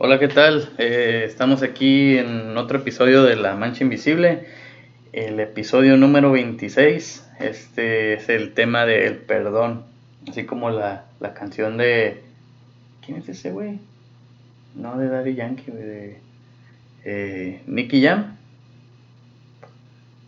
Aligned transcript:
Hola, 0.00 0.20
¿qué 0.20 0.28
tal? 0.28 0.70
Eh, 0.78 1.24
estamos 1.26 1.64
aquí 1.64 2.16
en 2.18 2.56
otro 2.56 2.78
episodio 2.78 3.24
de 3.24 3.34
La 3.34 3.56
Mancha 3.56 3.82
Invisible, 3.82 4.46
el 5.12 5.40
episodio 5.40 5.96
número 5.96 6.30
26. 6.30 7.28
Este 7.40 8.12
es 8.12 8.28
el 8.28 8.54
tema 8.54 8.86
del 8.86 9.16
perdón, 9.16 9.82
así 10.30 10.46
como 10.46 10.70
la, 10.70 11.06
la 11.18 11.34
canción 11.34 11.78
de... 11.78 12.22
¿Quién 13.04 13.18
es 13.18 13.28
ese 13.28 13.50
güey? 13.50 13.80
No, 14.76 14.96
de 14.96 15.08
Daddy 15.08 15.34
Yankee, 15.34 15.72
güey, 15.72 15.82
de 15.82 16.20
eh, 17.04 17.62
Nicky 17.66 18.00
Jam. 18.00 18.36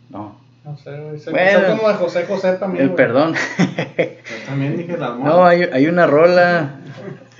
No, 0.09 0.37
No 0.65 0.75
sé, 0.75 0.99
güey. 0.99 1.17
Se 1.17 1.31
Bueno. 1.31 1.77
como 1.77 1.87
de 1.87 1.93
José 1.95 2.25
José 2.25 2.57
también. 2.57 2.83
el 2.83 2.89
güey. 2.89 2.97
perdón. 2.97 3.35
Yo 3.57 4.45
también 4.45 4.75
dije 4.75 4.97
la 4.97 5.09
no, 5.15 5.45
hay, 5.45 5.63
hay 5.63 5.87
una 5.87 6.07
rola, 6.07 6.81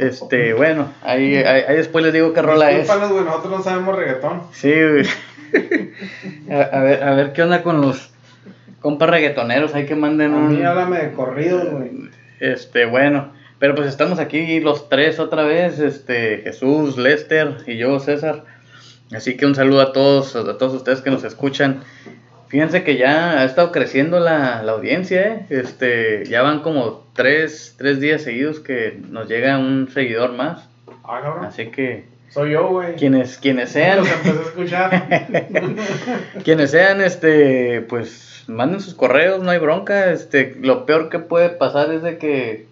este, 0.01 0.53
bueno, 0.53 0.91
ahí, 1.03 1.35
ahí, 1.35 1.63
ahí 1.67 1.75
después 1.75 2.03
les 2.03 2.13
digo 2.13 2.33
qué 2.33 2.41
rola 2.41 2.71
es. 2.71 2.87
Güey, 2.87 3.23
nosotros 3.23 3.51
no 3.51 3.63
sabemos 3.63 3.95
reggaetón. 3.95 4.43
Sí, 4.51 4.71
güey. 4.71 5.05
A, 6.49 6.61
a 6.61 6.81
ver, 6.81 7.03
a 7.03 7.13
ver 7.13 7.33
qué 7.33 7.43
onda 7.43 7.61
con 7.61 7.81
los 7.81 8.11
compas 8.79 9.09
reggaetoneros, 9.09 9.75
hay 9.75 9.85
que 9.85 9.95
manden 9.95 10.33
A 10.33 10.37
un... 10.37 10.57
mí 10.57 10.63
háblame 10.63 10.99
de 10.99 11.11
corridos, 11.11 11.69
güey. 11.69 11.91
Este, 12.39 12.85
bueno, 12.85 13.33
pero 13.59 13.75
pues 13.75 13.87
estamos 13.87 14.19
aquí 14.19 14.59
los 14.59 14.89
tres 14.89 15.19
otra 15.19 15.43
vez, 15.43 15.79
este, 15.79 16.37
Jesús, 16.37 16.97
Lester 16.97 17.57
y 17.67 17.77
yo, 17.77 17.99
César. 17.99 18.45
Así 19.13 19.35
que 19.35 19.45
un 19.45 19.55
saludo 19.55 19.81
a 19.81 19.93
todos, 19.93 20.35
a 20.35 20.57
todos 20.57 20.73
ustedes 20.73 21.01
que 21.01 21.11
nos 21.11 21.23
escuchan. 21.23 21.83
Fíjense 22.51 22.83
que 22.83 22.97
ya 22.97 23.39
ha 23.39 23.43
estado 23.45 23.71
creciendo 23.71 24.19
la, 24.19 24.61
la 24.61 24.73
audiencia, 24.73 25.21
¿eh? 25.21 25.45
Este, 25.49 26.25
ya 26.25 26.41
van 26.41 26.59
como 26.59 27.05
tres, 27.13 27.75
tres 27.77 27.99
días 28.01 28.21
seguidos 28.23 28.59
que 28.59 28.99
nos 29.09 29.27
llega 29.29 29.57
un 29.57 29.89
seguidor 29.91 30.33
más. 30.33 30.67
Ah, 31.05 31.21
cabrón. 31.23 31.45
Así 31.45 31.67
que 31.67 32.05
Soy 32.29 32.51
yo, 32.51 32.67
güey. 32.67 32.95
quienes, 32.97 33.37
quienes 33.37 33.69
sean... 33.69 33.99
Los 33.99 34.11
empecé 34.11 34.37
a 34.37 34.41
escuchar. 34.41 35.07
Quienes 36.43 36.71
sean, 36.71 36.99
este, 37.01 37.81
pues 37.81 38.43
manden 38.47 38.81
sus 38.81 38.95
correos, 38.95 39.41
no 39.41 39.49
hay 39.51 39.59
bronca. 39.59 40.11
Este, 40.11 40.55
lo 40.61 40.85
peor 40.85 41.07
que 41.09 41.19
puede 41.19 41.49
pasar 41.49 41.91
es 41.93 42.01
de 42.03 42.17
que. 42.17 42.65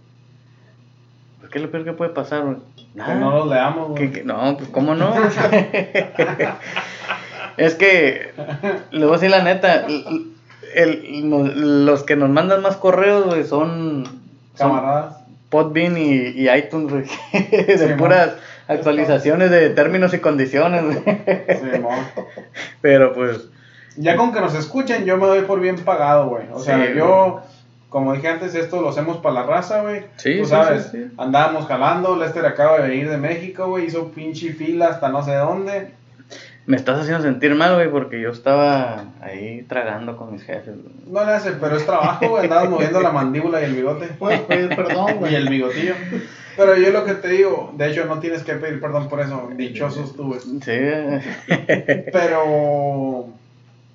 ¿Qué 1.52 1.58
es 1.58 1.64
lo 1.64 1.72
peor 1.72 1.84
que 1.86 1.94
puede 1.94 2.12
pasar? 2.12 2.44
güey? 2.44 2.58
que 2.94 3.14
no 3.16 3.32
los 3.32 3.48
leamos, 3.48 3.98
Que- 3.98 4.08
güey. 4.08 4.12
que- 4.12 4.24
no, 4.26 4.58
pues 4.58 4.70
cómo 4.70 4.94
no. 4.96 5.14
es 7.60 7.76
que, 7.76 8.32
le 8.92 9.06
voy 9.06 9.14
a 9.16 9.18
decir 9.18 9.30
la 9.32 9.44
neta, 9.44 9.86
el- 9.86 10.34
el- 10.76 11.86
los 11.86 12.04
que 12.04 12.16
nos 12.16 12.30
mandan 12.30 12.62
más 12.62 12.78
correos, 12.78 13.26
güey, 13.26 13.44
son, 13.46 14.06
son 14.56 14.70
Camaradas. 14.72 15.18
Podbean 15.50 15.98
y, 15.98 16.12
y 16.12 16.50
iTunes, 16.50 16.92
güey, 16.92 17.06
de 17.52 17.78
Sí, 17.78 17.94
puras 17.98 18.34
actualizaciones 18.68 19.50
de 19.50 19.72
términos 19.72 20.14
y 20.14 20.20
condiciones, 20.20 20.84
güey. 20.84 21.02
Sí, 21.48 21.80
mo. 21.80 21.90
Pero 22.82 23.14
pues, 23.14 23.50
Ya 23.98 24.16
con 24.16 24.32
que 24.32 24.42
nos 24.42 24.54
escuchen, 24.54 25.06
yo 25.06 25.18
me 25.18 25.26
doy 25.26 25.42
por 25.42 25.60
bien 25.60 25.76
pagado, 25.78 26.30
güey. 26.30 26.44
O 26.54 26.60
sea, 26.60 26.94
yo, 26.94 27.42
como 27.90 28.14
dije 28.14 28.28
antes, 28.28 28.54
esto 28.54 28.80
lo 28.82 28.90
hacemos 28.90 29.18
para 29.18 29.36
la 29.36 29.44
raza, 29.44 29.82
güey. 29.82 30.04
Sí, 30.18 30.38
Tú 30.40 30.46
sabes, 30.46 30.90
sí, 30.92 30.98
sí. 31.04 31.12
andábamos 31.18 31.66
jalando. 31.66 32.16
Lester 32.16 32.46
acaba 32.46 32.78
de 32.80 32.88
venir 32.90 33.10
de 33.10 33.18
México, 33.18 33.68
güey. 33.68 33.86
Hizo 33.88 34.10
pinche 34.12 34.54
fila 34.54 34.90
hasta 34.90 35.10
no 35.10 35.24
sé 35.24 35.34
dónde. 35.34 35.92
Me 36.70 36.78
estás 36.78 37.00
haciendo 37.00 37.24
sentir 37.24 37.56
mal, 37.56 37.74
güey, 37.74 37.90
porque 37.90 38.22
yo 38.22 38.30
estaba 38.30 39.06
ahí 39.22 39.66
tragando 39.68 40.16
con 40.16 40.32
mis 40.32 40.44
jefes. 40.44 40.76
güey. 40.84 40.94
No 41.08 41.26
le 41.26 41.32
hace, 41.32 41.54
pero 41.54 41.76
es 41.76 41.84
trabajo, 41.84 42.30
güey. 42.30 42.44
Andabas 42.44 42.70
moviendo 42.70 43.02
la 43.02 43.12
mandíbula 43.12 43.60
y 43.62 43.66
el 43.66 43.74
bigote. 43.74 44.06
Puedes 44.20 44.42
pedir 44.42 44.70
perdón, 44.76 45.10
Y 45.10 45.14
güey. 45.14 45.34
el 45.36 45.50
bigotillo. 45.50 45.96
Pero 46.56 46.78
yo 46.78 46.92
lo 46.92 47.06
que 47.06 47.16
te 47.16 47.30
digo, 47.30 47.74
de 47.76 47.90
hecho 47.90 48.06
no 48.06 48.20
tienes 48.20 48.44
que 48.44 48.54
pedir 48.54 48.80
perdón 48.80 49.10
por 49.10 49.20
eso. 49.20 49.50
Dichosos 49.56 50.16
tú, 50.16 50.28
güey. 50.28 50.40
Sí, 50.42 51.50
Pero. 52.12 53.28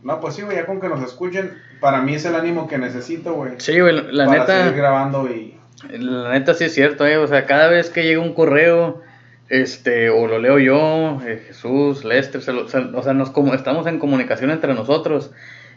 No, 0.03 0.21
pues 0.21 0.35
sí, 0.35 0.43
güey, 0.43 0.57
ya 0.57 0.67
con 0.67 0.81
que 0.81 0.89
nos 0.89 1.03
escuchen, 1.03 1.53
para 1.81 2.03
mí 2.03 2.15
es 2.15 2.25
el 2.25 2.35
ánimo 2.35 2.67
que 2.69 2.77
necesito, 2.79 3.35
güey. 3.35 3.53
sí, 3.59 3.79
güey, 3.81 3.95
la 4.13 4.27
para 4.27 4.47
seguir 4.47 4.65
neta, 4.65 4.77
grabando 4.77 5.29
y. 5.31 5.55
la 5.91 6.31
neta 6.33 6.55
sí 6.55 6.65
es 6.65 6.75
cierto, 6.75 7.07
eh, 7.07 7.17
o 7.19 7.27
sea, 7.29 7.47
cada 7.47 7.69
vez 7.69 7.89
que 7.89 8.03
llega 8.03 8.21
un 8.21 8.35
correo, 8.35 9.01
este, 9.49 10.11
o 10.11 10.27
lo 10.27 10.39
leo 10.39 10.59
yo, 10.59 11.21
eh, 11.27 11.43
Jesús, 11.47 12.05
Lester, 12.05 12.41
se 12.43 12.53
lo- 12.53 12.65
o 12.65 12.69
sea, 12.69 12.89
o 12.95 13.03
sea, 13.03 13.13
nos 13.13 13.31
como, 13.31 13.55
estamos 13.55 13.87
en 13.87 13.99
comunicación 13.99 14.51
entre 14.51 14.75
nosotros, 14.75 15.31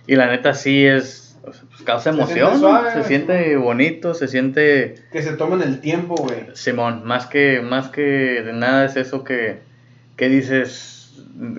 y 0.08 0.16
la 0.16 0.28
neta 0.28 0.54
sí 0.54 0.86
es, 0.86 1.38
o 1.44 1.52
sea, 1.54 1.64
pues, 1.70 1.82
causa 1.84 2.12
Se 2.12 2.16
siente 2.18 2.40
emoción, 2.40 2.60
suave, 2.60 2.92
se 2.94 3.04
siente 3.04 3.56
bonito, 3.58 4.14
se 4.14 4.28
siente... 4.28 4.96
Que 5.12 5.22
se 5.22 5.34
tomen 5.34 5.62
el 5.62 5.80
tiempo, 5.82 6.16
güey. 6.16 6.46
Simón, 6.54 7.04
más 7.06 7.26
que, 7.28 7.62
más 7.62 7.90
que 7.90 8.02
de 8.02 8.54
nada 8.54 8.86
es 8.86 8.96
eso 8.96 9.24
que, 9.24 9.60
que 10.16 10.30
dices, 10.30 11.14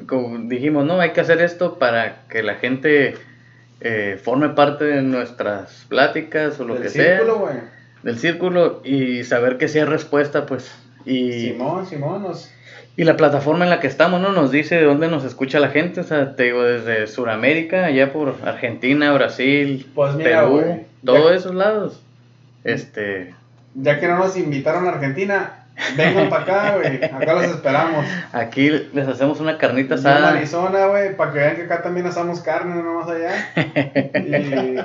como 0.07 0.39
dijimos, 0.49 0.85
no, 0.87 1.01
hay 1.01 1.11
que 1.13 1.21
hacer 1.21 1.41
esto 1.41 1.79
para 1.79 2.23
que 2.29 2.43
la 2.43 2.55
gente 2.57 3.15
eh, 3.81 4.19
forme 4.23 4.49
parte 4.51 4.85
de 4.87 5.03
nuestras 5.03 5.85
pláticas 5.89 6.59
o 6.59 6.65
lo 6.65 6.75
Del 6.75 6.85
que 6.85 6.89
círculo, 6.89 7.35
sea, 7.35 7.41
güey. 7.41 7.55
del 8.03 8.19
círculo 8.19 8.81
y 8.85 9.25
saber 9.25 9.57
que 9.59 9.69
sí 9.69 9.79
hay 9.79 9.85
respuesta, 9.85 10.47
pues, 10.47 10.71
y, 11.09 11.49
Simón, 11.53 11.87
Simón, 11.87 12.23
nos- 12.23 12.51
y 12.97 13.05
la 13.05 13.17
plataforma 13.17 13.65
en 13.65 13.71
la 13.71 13.79
que 13.81 13.87
estamos, 13.87 14.21
¿no? 14.21 14.33
Nos 14.33 14.51
dice 14.51 14.75
de 14.77 14.83
dónde 14.85 15.09
nos 15.09 15.25
escucha 15.25 15.61
la 15.61 15.69
gente, 15.69 16.01
o 16.01 16.05
sea, 16.05 16.35
te 16.35 16.45
digo, 16.45 16.63
desde 16.65 17.07
Sudamérica, 17.07 17.85
allá 17.87 18.13
por 18.13 18.35
Argentina, 18.45 19.13
Brasil, 19.13 19.89
Pues 19.95 20.15
mira, 20.17 20.41
Perú, 20.43 20.83
todos 21.05 21.31
ya- 21.31 21.37
esos 21.37 21.55
lados, 21.55 22.03
este... 22.65 23.35
ya 23.75 24.01
que 24.01 24.09
no 24.09 24.19
nos 24.19 24.37
invitaron 24.37 24.87
a 24.87 24.91
Argentina, 24.91 25.58
vengan 25.97 26.29
para 26.29 26.43
acá, 26.43 26.77
güey. 26.77 27.05
Acá 27.05 27.33
los 27.35 27.45
esperamos. 27.45 28.05
Aquí 28.33 28.71
les 28.71 29.09
hacemos 29.09 29.41
una 29.41 29.59
carnita 29.59 29.95
En 29.95 30.01
asada. 30.01 30.31
Arizona, 30.31 30.87
güey, 30.87 31.17
para 31.17 31.33
que 31.33 31.39
vean 31.39 31.57
que 31.57 31.63
acá 31.63 31.83
también 31.83 32.07
asamos 32.07 32.41
carne, 32.41 32.83
no 32.83 33.01
más 33.01 33.09
allá. 33.09 33.33
Y, 34.15 34.79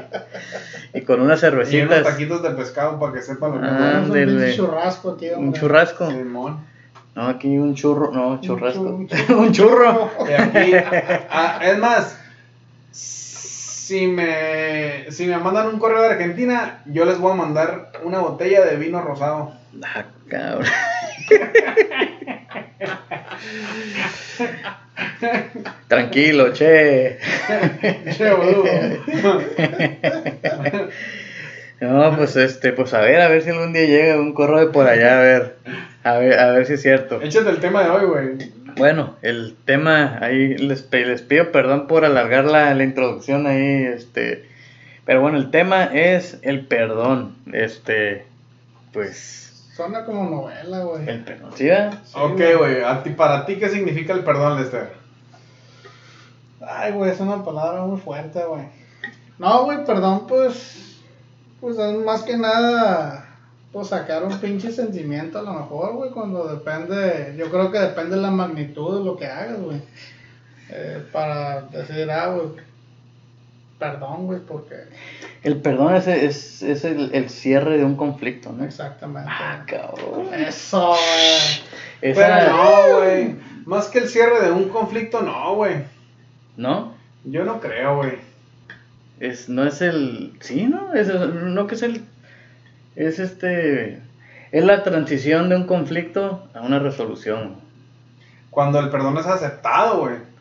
Y 0.97 1.01
con 1.01 1.21
unas 1.21 1.41
y 1.41 1.45
unos 1.47 1.65
cervecitas. 1.65 2.03
taquitos 2.03 2.43
de 2.43 2.51
pescado 2.51 2.99
para 2.99 3.13
que 3.13 3.21
sepan 3.21 3.51
lo 3.53 3.61
que 3.61 3.67
Ah, 3.67 4.03
es. 4.03 4.09
Un 4.09 4.65
churrasco 4.65 5.11
aquí, 5.11 5.29
Un 5.35 5.53
churrasco. 5.53 6.09
Simón. 6.09 6.59
No, 7.15 7.27
aquí 7.27 7.57
un 7.57 7.75
churro. 7.75 8.11
No, 8.11 8.39
churrasco. 8.41 8.81
un 8.81 9.07
Un 9.29 9.51
churro. 9.51 10.09
Y 10.27 10.33
aquí, 10.33 10.73
es 11.61 11.77
más, 11.77 12.17
si 12.91 14.07
me, 14.07 15.11
si 15.11 15.25
me 15.27 15.37
mandan 15.37 15.67
un 15.67 15.79
correo 15.79 16.01
de 16.01 16.09
Argentina, 16.09 16.81
yo 16.85 17.05
les 17.05 17.19
voy 17.19 17.31
a 17.33 17.35
mandar 17.35 17.91
una 18.03 18.19
botella 18.19 18.63
de 18.65 18.77
vino 18.77 19.01
rosado. 19.01 19.53
Ah, 19.81 20.05
cabrón. 20.27 20.65
Tranquilo, 25.87 26.53
che. 26.53 27.17
Che, 28.15 28.31
boludo. 28.33 28.65
No, 31.81 32.15
pues 32.15 32.35
este, 32.37 32.71
pues 32.71 32.93
a 32.93 33.01
ver, 33.01 33.19
a 33.19 33.27
ver 33.27 33.41
si 33.41 33.49
algún 33.49 33.73
día 33.73 33.85
llega 33.85 34.19
un 34.19 34.33
correo 34.33 34.59
de 34.59 34.67
por 34.67 34.87
allá, 34.87 35.19
a 35.19 35.21
ver. 35.21 35.55
A 36.03 36.17
ver, 36.17 36.39
a 36.39 36.51
ver 36.51 36.65
si 36.65 36.73
es 36.73 36.81
cierto. 36.81 37.21
Échate 37.21 37.49
el 37.49 37.59
tema 37.59 37.83
de 37.83 37.89
hoy, 37.89 38.05
güey. 38.05 38.51
Bueno, 38.77 39.17
el 39.21 39.55
tema, 39.65 40.17
ahí 40.21 40.57
les, 40.57 40.87
les 40.91 41.21
pido 41.21 41.51
perdón 41.51 41.87
por 41.87 42.05
alargar 42.05 42.45
la, 42.45 42.73
la 42.73 42.83
introducción 42.83 43.47
ahí, 43.47 43.83
este, 43.83 44.45
pero 45.05 45.21
bueno, 45.21 45.37
el 45.37 45.51
tema 45.51 45.83
es 45.93 46.39
el 46.41 46.65
perdón, 46.65 47.35
este, 47.51 48.25
pues, 48.91 49.42
Suena 49.75 50.05
como 50.05 50.29
novela, 50.29 50.83
güey. 50.83 51.09
el 51.09 51.23
perdón, 51.23 51.51
¿sí? 51.55 51.67
ok, 52.13 52.35
güey. 52.35 52.55
güey, 52.55 52.83
a 52.83 53.01
ti, 53.01 53.09
para 53.09 53.43
ti, 53.45 53.57
¿qué 53.57 53.69
significa 53.69 54.13
el 54.13 54.23
perdón, 54.23 54.61
Lester? 54.61 54.93
Ay, 56.61 56.91
güey, 56.91 57.09
es 57.09 57.19
una 57.19 57.43
palabra 57.43 57.83
muy 57.83 57.99
fuerte, 57.99 58.43
güey. 58.45 58.65
No, 59.39 59.65
güey, 59.65 59.83
perdón, 59.83 60.27
pues. 60.27 61.01
Pues 61.59 61.79
es 61.79 61.97
más 62.05 62.21
que 62.23 62.37
nada. 62.37 63.29
Pues 63.71 63.87
sacar 63.87 64.23
un 64.23 64.37
pinche 64.39 64.71
sentimiento 64.71 65.39
a 65.39 65.41
lo 65.41 65.53
mejor, 65.53 65.93
güey, 65.95 66.11
cuando 66.11 66.47
depende. 66.47 67.35
Yo 67.35 67.49
creo 67.49 67.71
que 67.71 67.79
depende 67.79 68.15
de 68.15 68.21
la 68.21 68.29
magnitud 68.29 68.99
de 68.99 69.03
lo 69.03 69.17
que 69.17 69.25
hagas, 69.25 69.59
güey. 69.59 69.81
Eh, 70.69 71.03
para 71.11 71.61
decir, 71.63 72.09
ah, 72.11 72.27
güey. 72.27 72.49
Perdón, 73.83 74.27
güey, 74.27 74.39
porque. 74.39 74.75
El 75.43 75.61
perdón 75.61 75.95
es, 75.95 76.07
es, 76.07 76.63
es 76.63 76.85
el, 76.85 77.13
el 77.13 77.29
cierre 77.29 77.77
de 77.77 77.83
un 77.83 77.95
conflicto, 77.95 78.53
¿no? 78.53 78.63
Exactamente. 78.63 79.29
Ah, 79.29 79.65
cabrón. 79.67 80.33
Eso, 80.33 80.87
güey. 80.87 82.11
Esa, 82.11 82.21
Pero 82.21 82.51
no, 82.51 82.97
güey. 82.97 83.35
Más 83.65 83.87
que 83.87 83.99
el 83.99 84.07
cierre 84.07 84.41
de 84.45 84.51
un 84.51 84.69
conflicto, 84.69 85.21
no, 85.21 85.55
güey. 85.55 85.83
¿no? 86.57 86.93
Yo 87.25 87.43
no 87.43 87.59
creo, 87.59 87.97
güey. 87.97 88.13
Es, 89.19 89.49
no 89.49 89.65
es 89.65 89.81
el, 89.81 90.33
sí, 90.39 90.65
¿no? 90.67 90.93
Es, 90.93 91.07
no 91.07 91.67
que 91.67 91.75
es 91.75 91.83
el, 91.83 92.05
es 92.95 93.19
este, 93.19 94.01
es 94.51 94.63
la 94.65 94.83
transición 94.83 95.49
de 95.49 95.55
un 95.55 95.65
conflicto 95.65 96.47
a 96.53 96.61
una 96.61 96.79
resolución. 96.79 97.55
Cuando 98.49 98.79
el 98.79 98.89
perdón 98.89 99.17
es 99.17 99.25
aceptado, 99.25 100.01
güey. 100.01 100.32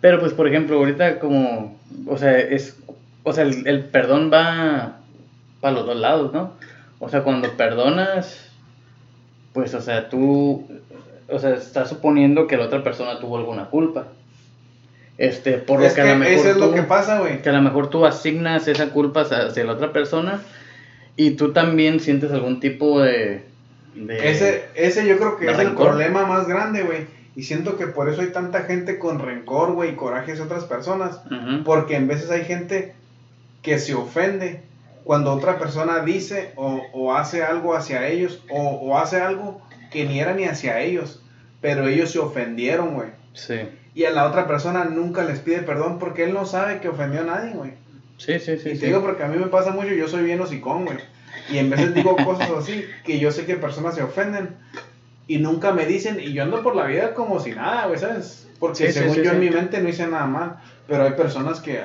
Pero 0.00 0.20
pues, 0.20 0.32
por 0.32 0.46
ejemplo, 0.46 0.76
ahorita 0.76 1.18
como, 1.18 1.76
o 2.06 2.16
sea, 2.18 2.38
es, 2.38 2.76
o 3.24 3.32
sea, 3.32 3.44
el, 3.44 3.66
el 3.66 3.84
perdón 3.84 4.30
va 4.32 4.98
para 5.60 5.74
los 5.74 5.86
dos 5.86 5.96
lados, 5.96 6.32
¿no? 6.32 6.52
O 7.00 7.08
sea, 7.08 7.22
cuando 7.22 7.56
perdonas, 7.56 8.48
pues, 9.52 9.74
o 9.74 9.80
sea, 9.80 10.08
tú 10.08 10.66
o 11.30 11.38
sea, 11.38 11.54
estás 11.54 11.88
suponiendo 11.90 12.46
que 12.46 12.56
la 12.56 12.64
otra 12.66 12.82
persona 12.82 13.18
tuvo 13.18 13.36
alguna 13.38 13.66
culpa. 13.66 14.06
Este, 15.18 15.54
por 15.58 15.80
lo 15.80 15.92
que, 15.94 16.00
a 16.00 16.04
lo 16.04 16.16
mejor 16.16 16.34
eso 16.34 16.50
es 16.50 16.56
lo 16.58 16.72
que 16.72 16.82
pasa, 16.82 17.18
güey. 17.18 17.42
que 17.42 17.48
a 17.48 17.52
lo 17.52 17.60
mejor 17.62 17.90
tú 17.90 18.06
asignas 18.06 18.68
esa 18.68 18.90
culpa 18.90 19.22
hacia 19.22 19.64
la 19.64 19.72
otra 19.72 19.92
persona 19.92 20.40
y 21.16 21.32
tú 21.32 21.52
también 21.52 21.98
sientes 21.98 22.30
algún 22.30 22.60
tipo 22.60 23.00
de... 23.00 23.42
de- 23.96 24.30
Ese, 24.30 24.64
ese 24.76 25.06
yo 25.08 25.18
creo 25.18 25.36
que 25.36 25.46
es 25.50 25.58
el 25.58 25.74
problema 25.74 26.24
más 26.24 26.46
grande, 26.46 26.82
güey. 26.82 27.17
Y 27.38 27.44
siento 27.44 27.76
que 27.76 27.86
por 27.86 28.08
eso 28.08 28.22
hay 28.22 28.32
tanta 28.32 28.64
gente 28.64 28.98
con 28.98 29.20
rencor, 29.20 29.74
güey, 29.74 29.92
y 29.92 29.94
coraje 29.94 30.32
hacia 30.32 30.44
otras 30.44 30.64
personas. 30.64 31.20
Ujú. 31.26 31.62
Porque 31.62 31.94
en 31.94 32.08
veces 32.08 32.32
hay 32.32 32.44
gente 32.44 32.96
que 33.62 33.78
se 33.78 33.94
ofende 33.94 34.62
cuando 35.04 35.32
otra 35.32 35.56
persona 35.56 36.00
dice 36.00 36.50
o, 36.56 36.82
o 36.92 37.14
hace 37.14 37.44
algo 37.44 37.76
hacia 37.76 38.08
ellos 38.08 38.42
o, 38.50 38.60
o 38.60 38.98
hace 38.98 39.20
algo 39.20 39.62
que 39.92 40.04
ni 40.04 40.18
era 40.18 40.34
ni 40.34 40.46
hacia 40.46 40.80
ellos, 40.80 41.22
pero 41.60 41.86
ellos 41.86 42.10
se 42.10 42.18
ofendieron, 42.18 42.94
güey. 42.94 43.10
Sí, 43.34 43.68
Y 43.94 44.02
a 44.02 44.10
la 44.10 44.26
otra 44.26 44.48
persona 44.48 44.86
nunca 44.86 45.22
les 45.22 45.38
pide 45.38 45.62
perdón 45.62 46.00
porque 46.00 46.24
él 46.24 46.34
no 46.34 46.44
sabe 46.44 46.80
que 46.80 46.88
ofendió 46.88 47.20
a 47.20 47.24
nadie, 47.24 47.52
güey. 47.52 47.70
sí, 48.16 48.40
sí, 48.40 48.58
sí. 48.58 48.70
y 48.70 48.72
te 48.72 48.78
sí. 48.80 48.86
digo 48.86 49.00
porque 49.00 49.22
a 49.22 49.28
mí 49.28 49.38
me 49.38 49.46
pasa 49.46 49.70
mucho, 49.70 49.90
yo 49.90 50.08
soy 50.08 50.24
bien 50.24 50.40
hocicón, 50.40 50.86
güey. 50.86 50.98
Y 51.52 51.58
en 51.58 51.70
veces 51.70 51.94
digo 51.94 52.16
cosas 52.16 52.50
así 52.50 52.84
que 53.04 53.20
yo 53.20 53.30
sé 53.30 53.46
que 53.46 53.54
personas 53.54 53.94
se 53.94 54.02
ofenden 54.02 54.56
y 55.28 55.38
nunca 55.38 55.72
me 55.72 55.86
dicen 55.86 56.18
y 56.20 56.32
yo 56.32 56.42
ando 56.42 56.62
por 56.62 56.74
la 56.74 56.86
vida 56.86 57.14
como 57.14 57.38
si 57.38 57.52
nada, 57.52 57.86
güey, 57.86 57.98
¿sabes? 58.00 58.48
Porque 58.58 58.86
Sí, 58.88 58.92
sí, 58.92 58.98
según 58.98 59.14
sí, 59.14 59.22
yo 59.22 59.30
en 59.30 59.40
sí. 59.40 59.44
mi 59.44 59.50
mente 59.50 59.80
no 59.80 59.88
hice 59.88 60.06
nada 60.08 60.26
mal, 60.26 60.56
pero 60.88 61.04
hay 61.04 61.12
personas 61.12 61.60
que 61.60 61.80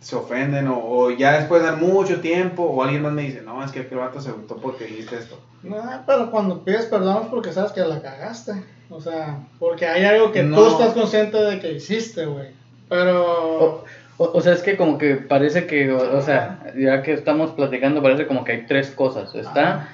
se 0.00 0.14
ofenden 0.16 0.68
o, 0.68 0.78
o 0.78 1.10
ya 1.10 1.38
después 1.38 1.62
de 1.62 1.72
mucho 1.72 2.20
tiempo 2.20 2.62
o 2.62 2.82
alguien 2.82 3.02
más 3.02 3.12
me 3.12 3.22
dice, 3.22 3.40
no, 3.42 3.64
es 3.64 3.72
que 3.72 3.80
aquel 3.80 3.98
vato 3.98 4.20
se 4.20 4.30
gustó 4.32 4.56
porque 4.58 4.84
dijiste 4.84 5.16
esto. 5.16 5.40
No, 5.62 5.82
pero 6.06 6.30
cuando 6.30 6.62
pides 6.62 6.84
perdón 6.86 7.22
es 7.24 7.28
porque 7.30 7.52
sabes 7.52 7.72
que 7.72 7.80
la 7.80 8.02
cagaste. 8.02 8.52
O 8.90 9.00
sea, 9.00 9.38
porque 9.58 9.86
hay 9.86 10.04
algo 10.04 10.30
que 10.30 10.42
No. 10.42 10.56
tú 10.58 10.66
estás 10.68 10.92
consciente 10.92 11.38
de 11.38 11.58
que 11.58 11.72
hiciste, 11.72 12.26
güey. 12.26 12.48
Pero. 12.90 13.24
O, 13.64 13.84
o- 14.18 14.30
o 14.34 14.40
sea, 14.42 14.52
es 14.52 14.60
que 14.62 14.76
como 14.76 14.98
que 14.98 15.16
parece 15.16 15.66
que, 15.66 15.90
o, 15.90 16.18
o 16.18 16.20
sea, 16.20 16.62
ya 16.76 17.02
que 17.02 17.14
estamos 17.14 17.52
platicando, 17.52 18.02
parece 18.02 18.26
como 18.26 18.44
que 18.44 18.52
hay 18.52 18.66
tres 18.66 18.90
cosas. 18.90 19.34
Está 19.34 19.68
Ajá. 19.76 19.88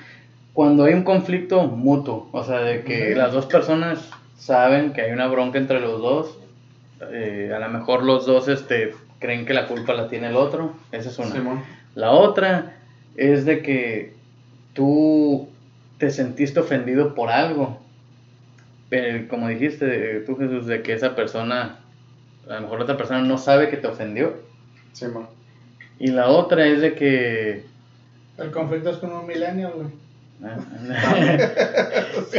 Cuando 0.53 0.85
hay 0.85 0.95
un 0.95 1.05
conflicto 1.05 1.63
mutuo, 1.65 2.29
o 2.33 2.45
sea, 2.45 2.61
de 2.61 2.83
que 2.83 3.15
las 3.15 3.33
dos 3.33 3.47
personas 3.47 4.11
saben 4.37 4.93
que 4.93 5.03
hay 5.03 5.13
una 5.13 5.29
bronca 5.29 5.59
entre 5.59 5.81
los 5.81 6.01
dos. 6.01 6.39
eh, 7.13 7.53
a 7.55 7.59
lo 7.59 7.69
mejor 7.69 8.03
los 8.03 8.27
dos 8.27 8.49
este, 8.49 8.95
creen 9.19 9.47
que 9.47 9.55
la 9.55 9.69
culpa 9.69 9.95
la 9.95 10.09
tiene 10.09 10.29
el 10.29 10.37
otro. 10.37 10.73
Esa 10.93 11.09
es 11.09 11.19
una. 11.19 11.31
Simón. 11.31 11.63
La 11.95 12.11
otra 12.11 12.77
es 13.17 13.45
de 13.45 13.63
que 13.63 14.15
tú 14.75 15.49
te 15.99 16.11
sentiste 16.11 16.61
ofendido 16.61 17.15
por 17.15 17.31
algo. 17.31 17.79
Pero 18.89 19.29
como 19.29 19.49
dijiste 19.49 20.21
tú, 20.27 20.37
Jesús, 20.37 20.67
de 20.67 20.83
que 20.83 20.95
esa 20.95 21.15
persona, 21.15 21.79
a 22.49 22.55
lo 22.55 22.61
mejor 22.63 22.79
la 22.79 22.85
otra 22.85 22.97
persona 22.97 23.23
no 23.23 23.39
sabe 23.39 23.69
que 23.69 23.77
te 23.77 23.87
ofendió. 23.87 24.35
Simón. 24.93 25.29
Y 25.99 26.09
la 26.09 26.29
otra 26.29 26.67
es 26.67 26.81
de 26.81 26.95
que... 26.95 27.65
El 28.39 28.51
conflicto 28.51 28.91
es 28.91 28.97
con 28.97 29.13
un 29.13 29.27
millennial, 29.27 29.73
güey. 29.77 29.89
Sí. 32.31 32.39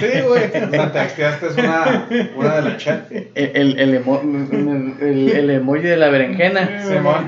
Sí, 0.00 0.20
güey. 0.26 0.50
Texteaste 0.52 1.46
es 1.48 1.56
una, 1.56 2.06
una 2.36 2.54
de 2.56 2.62
la 2.62 2.76
chat. 2.76 3.10
el, 3.10 3.30
el, 3.34 3.78
el, 3.80 4.04
emo- 4.04 4.20
el- 5.00 5.28
el 5.32 5.50
emoji 5.50 5.82
de 5.82 5.96
la 5.96 6.08
berenjena. 6.10 6.82
Simón. 6.86 7.26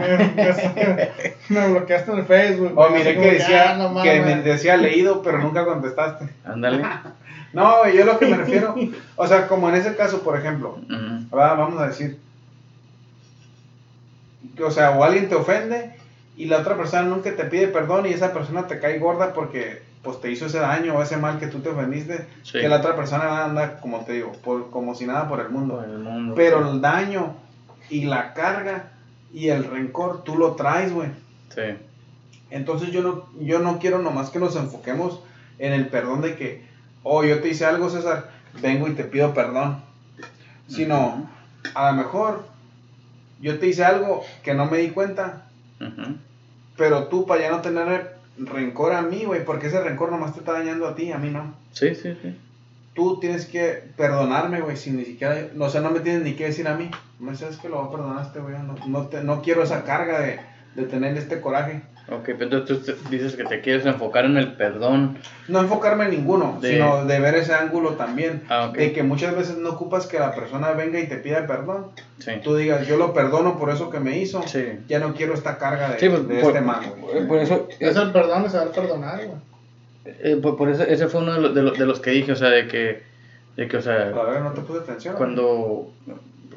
Me 1.48 1.68
bloqueaste 1.68 2.12
en 2.12 2.18
el 2.18 2.24
Facebook. 2.24 2.72
O 2.76 2.88
güey, 2.88 2.92
miré 3.02 3.14
que 3.16 3.30
decía 3.32 3.72
ah, 3.72 3.76
no 3.76 4.02
que 4.02 4.20
me 4.20 4.36
decía 4.42 4.76
leído, 4.76 5.22
pero 5.22 5.38
nunca 5.38 5.64
contestaste. 5.64 6.28
Ándale. 6.44 6.82
No, 7.54 7.88
yo 7.88 8.04
lo 8.04 8.18
que 8.18 8.26
me 8.26 8.36
refiero, 8.36 8.74
o 9.14 9.26
sea, 9.28 9.46
como 9.46 9.68
en 9.68 9.76
ese 9.76 9.94
caso, 9.94 10.22
por 10.24 10.36
ejemplo, 10.36 10.76
va, 11.32 11.54
vamos 11.54 11.80
a 11.80 11.86
decir, 11.86 12.18
que, 14.56 14.64
o 14.64 14.72
sea, 14.72 14.90
o 14.90 15.04
alguien 15.04 15.28
te 15.28 15.36
ofende 15.36 15.92
y 16.36 16.46
la 16.46 16.58
otra 16.58 16.76
persona 16.76 17.02
nunca 17.02 17.34
te 17.34 17.44
pide 17.44 17.68
perdón 17.68 18.06
y 18.06 18.10
esa 18.10 18.32
persona 18.32 18.66
te 18.66 18.80
cae 18.80 18.98
gorda 18.98 19.32
porque 19.32 19.82
pues 20.02 20.20
te 20.20 20.30
hizo 20.30 20.46
ese 20.46 20.58
daño 20.58 20.94
o 20.94 21.02
ese 21.02 21.16
mal 21.16 21.38
que 21.38 21.46
tú 21.46 21.60
te 21.60 21.70
ofendiste, 21.70 22.26
Sí. 22.42 22.60
que 22.60 22.68
la 22.68 22.76
otra 22.76 22.94
persona 22.94 23.44
anda, 23.44 23.78
como 23.80 24.04
te 24.04 24.12
digo, 24.12 24.32
por, 24.44 24.70
como 24.70 24.94
si 24.94 25.06
nada 25.06 25.28
por 25.28 25.40
el 25.40 25.48
mundo. 25.48 25.76
Por 25.76 25.84
el 25.84 25.98
mundo. 25.98 26.34
Pero 26.34 26.70
el 26.70 26.80
daño 26.80 27.36
y 27.88 28.04
la 28.04 28.34
carga 28.34 28.90
y 29.32 29.48
el 29.48 29.64
rencor 29.64 30.22
tú 30.24 30.36
lo 30.36 30.52
traes, 30.52 30.92
güey. 30.92 31.08
Sí. 31.54 31.62
Entonces 32.50 32.90
yo 32.90 33.02
no, 33.02 33.28
yo 33.40 33.60
no 33.60 33.78
quiero 33.78 33.98
nomás 33.98 34.30
que 34.30 34.38
nos 34.38 34.56
enfoquemos 34.56 35.20
en 35.58 35.72
el 35.72 35.88
perdón 35.88 36.20
de 36.20 36.36
que, 36.36 36.66
oh, 37.02 37.24
yo 37.24 37.40
te 37.40 37.48
hice 37.48 37.64
algo, 37.64 37.88
César, 37.88 38.30
vengo 38.60 38.86
y 38.88 38.92
te 38.94 39.04
pido 39.04 39.32
perdón. 39.32 39.82
Sino, 40.68 41.28
a 41.74 41.90
lo 41.90 41.96
mejor, 41.96 42.44
yo 43.40 43.58
te 43.58 43.66
hice 43.68 43.84
algo 43.84 44.22
que 44.42 44.54
no 44.54 44.66
me 44.66 44.78
di 44.78 44.90
cuenta, 44.90 45.43
Pero 46.76 47.04
tú 47.08 47.26
para 47.26 47.42
ya 47.42 47.50
no 47.50 47.60
tener 47.60 48.14
rencor 48.38 48.92
a 48.92 49.02
mí, 49.02 49.24
güey, 49.24 49.44
porque 49.44 49.68
ese 49.68 49.80
rencor 49.82 50.10
nomás 50.10 50.32
te 50.34 50.40
está 50.40 50.52
dañando 50.52 50.86
a 50.86 50.94
ti, 50.94 51.12
a 51.12 51.18
mí 51.18 51.30
no. 51.30 51.54
Sí, 51.72 51.94
sí, 51.94 52.16
sí. 52.20 52.36
Tú 52.94 53.18
tienes 53.20 53.46
que 53.46 53.82
perdonarme, 53.96 54.60
güey, 54.60 54.76
sin 54.76 54.96
ni 54.96 55.04
siquiera, 55.04 55.36
o 55.58 55.68
sea, 55.68 55.80
no 55.80 55.90
me 55.90 56.00
tienes 56.00 56.22
ni 56.22 56.34
que 56.34 56.44
decir 56.46 56.66
a 56.68 56.74
mí. 56.76 56.90
No 57.20 57.34
sabes 57.34 57.56
que 57.56 57.68
lo 57.68 57.90
perdonaste, 57.90 58.40
güey, 58.40 58.54
no, 58.54 58.74
no, 58.86 59.06
te- 59.06 59.22
no 59.22 59.42
quiero 59.42 59.62
esa 59.62 59.84
carga 59.84 60.20
de, 60.20 60.38
de 60.74 60.82
tener 60.84 61.16
este 61.16 61.40
coraje. 61.40 61.82
Ok, 62.06 62.24
pero 62.38 62.58
entonces 62.58 62.84
tú 62.84 63.08
dices 63.10 63.34
que 63.34 63.44
te 63.44 63.62
quieres 63.62 63.86
enfocar 63.86 64.26
en 64.26 64.36
el 64.36 64.52
perdón. 64.52 65.16
No 65.48 65.60
enfocarme 65.60 66.04
en 66.04 66.10
ninguno, 66.10 66.58
De- 66.60 66.72
sino 66.72 67.06
de 67.06 67.18
ver 67.18 67.34
ese 67.34 67.54
ángulo 67.54 67.92
también. 67.92 68.42
Ah, 68.50 68.66
ok. 68.70 68.76
De 68.76 68.92
que 68.92 69.02
muchas 69.02 69.34
veces 69.34 69.56
no 69.56 69.70
ocupas 69.70 70.06
que 70.06 70.18
la 70.18 70.34
persona 70.34 70.72
venga 70.72 71.00
y 71.00 71.06
te 71.08 71.16
pida 71.16 71.46
perdón. 71.46 71.86
Sí. 72.18 72.32
Tú 72.42 72.56
digas, 72.56 72.86
yo 72.86 72.98
lo 72.98 73.14
perdono 73.14 73.58
por 73.58 73.70
eso 73.70 73.88
que 73.88 74.00
me 74.00 74.18
hizo. 74.18 74.42
Sí. 74.46 74.80
Ya 74.86 74.98
no 74.98 75.14
quiero 75.14 75.32
esta 75.32 75.56
carga 75.56 75.92
de, 75.92 75.98
Sí, 75.98 76.08
pues, 76.10 76.28
de 76.28 76.40
por, 76.40 76.50
este 76.50 76.60
mal. 76.60 76.80
güey. 77.00 77.26
por 77.26 77.38
eso, 77.38 77.68
Es 77.80 77.96
el 77.96 78.12
perdón, 78.12 78.44
es 78.44 78.52
saber 78.52 78.72
perdonar, 78.72 79.16
güey. 79.24 79.38
eh, 80.04 80.36
por, 80.42 80.58
por 80.58 80.68
eso, 80.68 80.82
ese 80.82 81.08
fue 81.08 81.22
uno 81.22 81.32
de 81.32 81.40
los, 81.40 81.54
de, 81.54 81.62
los, 81.62 81.78
de 81.78 81.86
los 81.86 82.00
que 82.00 82.10
dije, 82.10 82.32
o 82.32 82.36
sea, 82.36 82.50
de 82.50 82.68
que, 82.68 83.02
de 83.56 83.66
que 83.66 83.78
o 83.78 83.80
sea, 83.80 84.08
A 84.14 84.24
ver, 84.30 84.42
no 84.42 84.52
te 84.52 84.60
puse 84.60 84.80
atención. 84.80 85.14
cuando, 85.16 85.90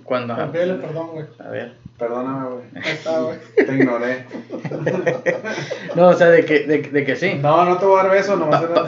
cuando, 0.07 0.51
Pídele 0.51 0.75
perdón, 0.75 1.07
güey. 1.11 1.25
a 1.39 1.49
ver, 1.49 1.73
Perdóname, 1.99 2.49
güey. 2.49 2.63
Ahí 2.75 2.91
está, 2.93 3.19
güey. 3.19 3.37
Te 3.55 3.73
ignoré. 3.73 4.25
no, 5.95 6.07
o 6.09 6.13
sea, 6.13 6.27
de 6.29 6.45
que, 6.45 6.59
de, 6.61 6.77
de 6.83 7.03
que 7.03 7.15
sí, 7.15 7.33
No, 7.41 7.65
no 7.65 7.77
te 7.77 7.85
voy 7.85 7.99
a 7.99 8.03
dar 8.03 8.11
beso, 8.11 8.35
nomás 8.37 8.63
era... 8.63 8.73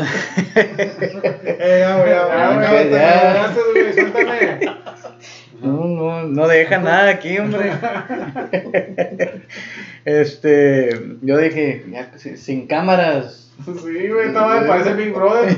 Eh, 1.43 1.77
ya, 1.81 1.97
güey, 1.97 2.09
ya, 2.09 2.21
Ah, 2.31 2.53
güey. 2.55 2.67
güey, 2.69 2.89
te 2.89 2.95
ya. 2.95 3.53
güey, 3.73 3.93
suéltame. 3.93 4.59
no, 5.61 5.85
no, 5.85 6.23
no 6.23 6.47
deja 6.47 6.77
nada 6.77 7.09
aquí, 7.09 7.37
hombre, 7.37 7.71
este, 10.05 11.17
yo 11.21 11.37
dije, 11.37 11.83
ya, 11.91 12.11
si- 12.17 12.37
sin 12.37 12.65
cámaras, 12.67 13.47
Sí, 13.65 14.07
güey, 14.07 14.27
estaba, 14.27 14.61
me 14.61 14.67
parece 14.67 14.93
Big 14.93 15.13
Brother. 15.13 15.57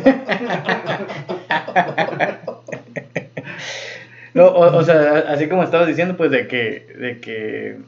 No, 4.33 4.47
o, 4.47 4.77
o 4.77 4.83
sea, 4.83 5.25
así 5.27 5.49
como 5.49 5.63
estabas 5.63 5.87
diciendo, 5.87 6.15
pues 6.17 6.31
de 6.31 6.47
que, 6.47 6.95
de 6.97 7.19
que 7.19 7.79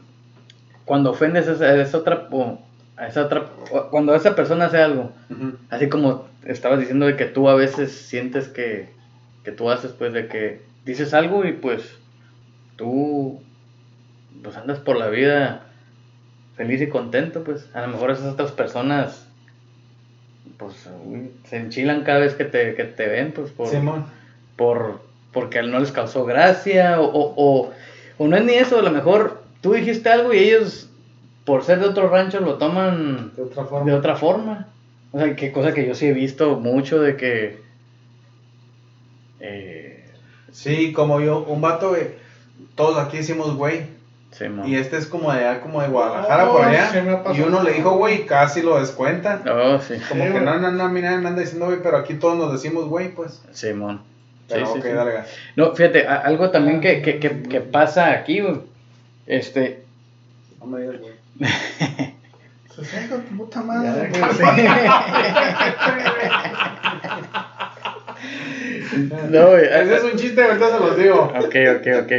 cuando 0.85 1.12
ofendes 1.12 1.47
a 1.47 1.53
esa, 1.53 1.65
a 1.65 1.81
esa 1.81 1.97
otra, 1.97 2.27
a 2.97 3.07
esa 3.07 3.25
otra, 3.25 3.45
cuando 3.89 4.13
esa 4.15 4.35
persona 4.35 4.65
hace 4.65 4.79
algo, 4.79 5.12
así 5.69 5.88
como 5.89 6.27
estabas 6.45 6.79
diciendo 6.79 7.05
de 7.05 7.15
que 7.15 7.25
tú 7.25 7.47
a 7.47 7.55
veces 7.55 7.91
sientes 7.91 8.47
que, 8.50 8.89
que 9.43 9.51
tú 9.51 9.69
haces, 9.69 9.93
pues 9.93 10.13
de 10.13 10.27
que 10.27 10.62
dices 10.85 11.13
algo 11.13 11.45
y 11.45 11.53
pues 11.53 11.97
tú 12.75 13.41
pues 14.41 14.57
andas 14.57 14.79
por 14.79 14.97
la 14.97 15.07
vida 15.07 15.67
feliz 16.55 16.81
y 16.81 16.88
contento, 16.88 17.43
pues 17.43 17.69
a 17.73 17.81
lo 17.81 17.88
mejor 17.88 18.12
esas 18.12 18.33
otras 18.33 18.51
personas 18.51 19.27
pues 20.57 20.89
se 21.45 21.57
enchilan 21.57 22.03
cada 22.03 22.19
vez 22.19 22.35
que 22.35 22.45
te, 22.45 22.75
que 22.75 22.83
te 22.83 23.07
ven, 23.07 23.31
pues 23.31 23.51
por 23.51 23.69
Simón. 23.69 24.05
por 24.55 25.01
porque 25.34 25.62
no 25.63 25.80
les 25.80 25.92
causó 25.92 26.24
gracia 26.25 27.02
o, 27.02 27.06
o, 27.06 27.34
o, 27.36 27.72
o 28.18 28.28
no 28.28 28.38
es 28.38 28.44
ni 28.46 28.54
eso, 28.54 28.80
a 28.80 28.82
lo 28.84 28.92
mejor 28.92 29.42
tú 29.62 29.74
dijiste 29.74 30.10
algo 30.10 30.34
y 30.34 30.38
ellos 30.40 30.90
por 31.46 31.63
ser 31.63 31.80
de 31.80 31.88
otro 31.88 32.08
rancho 32.10 32.40
lo 32.40 32.56
toman 32.56 33.34
De 33.36 33.42
otra 33.44 33.66
forma. 33.66 33.92
de 33.92 33.98
otra 33.98 34.16
forma. 34.16 34.68
O 35.12 35.20
sea, 35.20 35.36
qué 35.36 35.52
cosa 35.52 35.74
que 35.74 35.86
yo 35.88 35.94
sí 35.96 36.06
he 36.08 36.13
visto 36.13 36.56
mucho 36.60 37.02
de 37.02 37.18
que 37.18 37.62
eh, 39.40 40.06
Sí, 40.52 40.94
como 40.94 41.20
yo, 41.20 41.44
un 41.44 41.62
vato, 41.62 41.90
güey. 41.90 42.08
Todos 42.75 42.98
aquí 42.98 43.18
decimos, 43.18 43.56
güey. 43.56 43.88
sí. 44.32 44.46
Y 44.66 44.75
este 44.75 44.98
es 44.98 45.08
como 45.08 45.32
de 45.32 45.40
allá, 45.40 45.62
como 45.62 45.82
de 45.82 45.88
Guadalajara, 45.88 46.50
Oh, 46.50 46.54
por 46.54 46.62
sí 46.66 46.70
me 46.72 46.78
allá. 46.78 47.13
ha 47.13 47.24
pasado. 47.24 47.36
Y 47.36 47.48
uno 47.48 47.63
le 47.63 47.74
dijo, 47.74 47.98
güey, 47.98 48.22
y 48.22 48.25
casi 48.25 48.62
lo 48.62 48.80
descuenta. 48.80 49.42
Oh, 49.52 49.80
sí, 49.80 49.96
Como 50.10 50.24
Sí, 50.25 50.32
que 50.32 50.40
no, 50.42 50.60
no, 50.60 50.72
no, 50.72 50.90
mira, 50.90 51.18
me 51.18 51.28
anda 51.28 51.42
diciendo, 51.42 51.66
güey, 51.66 51.80
pero 51.84 51.98
aquí 51.98 52.13
todos 52.16 52.38
nos 52.38 52.52
decimos, 52.54 52.86
güey, 52.88 53.10
pues. 53.13 53.44
Simón. 53.52 54.02
Sí, 54.47 54.55
Pero 54.55 54.65
sí, 54.67 54.79
ok, 54.79 54.85
sí. 54.85 54.91
dale 54.91 55.12
gas. 55.13 55.27
No, 55.55 55.73
fíjate, 55.73 56.05
algo 56.05 56.50
también 56.51 56.81
que, 56.81 57.01
que, 57.01 57.19
que, 57.19 57.43
que 57.43 57.62
pasa 57.62 58.12
aquí, 58.12 58.41
güey, 58.41 58.62
este, 59.25 59.83
No 60.59 60.67
me 60.67 60.81
digas, 60.81 61.00
güey. 61.00 61.13
Se 62.75 63.07
tu 63.07 63.38
puta 63.38 63.62
madre. 63.62 64.09
No, 69.29 69.50
güey. 69.50 69.65
Ese 69.65 69.95
es 69.95 70.03
un 70.03 70.17
chiste, 70.17 70.43
ahorita 70.43 70.71
se 70.71 70.79
los 70.79 70.97
digo. 70.97 71.21
Ok, 71.23 71.55
ok, 71.77 71.88
ok. 72.03 72.12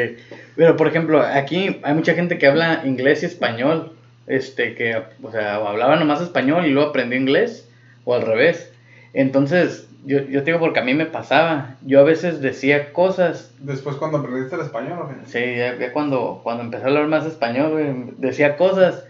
Pero, 0.56 0.76
por 0.76 0.86
ejemplo, 0.86 1.20
aquí 1.20 1.80
hay 1.82 1.94
mucha 1.94 2.14
gente 2.14 2.38
que 2.38 2.46
habla 2.46 2.82
inglés 2.84 3.22
y 3.22 3.26
español. 3.26 3.92
Este, 4.26 4.74
que, 4.74 5.02
o 5.22 5.30
sea, 5.30 5.60
o 5.60 5.68
hablaba 5.68 5.96
nomás 5.96 6.22
español 6.22 6.64
y 6.66 6.70
luego 6.70 6.90
aprendió 6.90 7.18
inglés, 7.18 7.68
o 8.04 8.14
al 8.14 8.22
revés. 8.22 8.72
Entonces, 9.12 9.86
yo, 10.04 10.20
yo 10.20 10.42
te 10.42 10.50
digo 10.50 10.60
porque 10.60 10.80
a 10.80 10.84
mí 10.84 10.94
me 10.94 11.06
pasaba. 11.06 11.76
Yo 11.82 12.00
a 12.00 12.04
veces 12.04 12.40
decía 12.40 12.92
cosas. 12.92 13.52
Después 13.58 13.96
cuando 13.96 14.18
aprendiste 14.18 14.54
el 14.54 14.60
español, 14.60 15.00
¿o 15.02 15.08
qué? 15.08 15.14
Sí, 15.26 15.56
ya, 15.56 15.78
ya 15.78 15.92
cuando, 15.92 16.40
cuando 16.42 16.62
empecé 16.62 16.84
a 16.84 16.88
hablar 16.88 17.08
más 17.08 17.24
español, 17.24 17.72
güey, 17.72 18.14
decía 18.18 18.56
cosas 18.56 19.04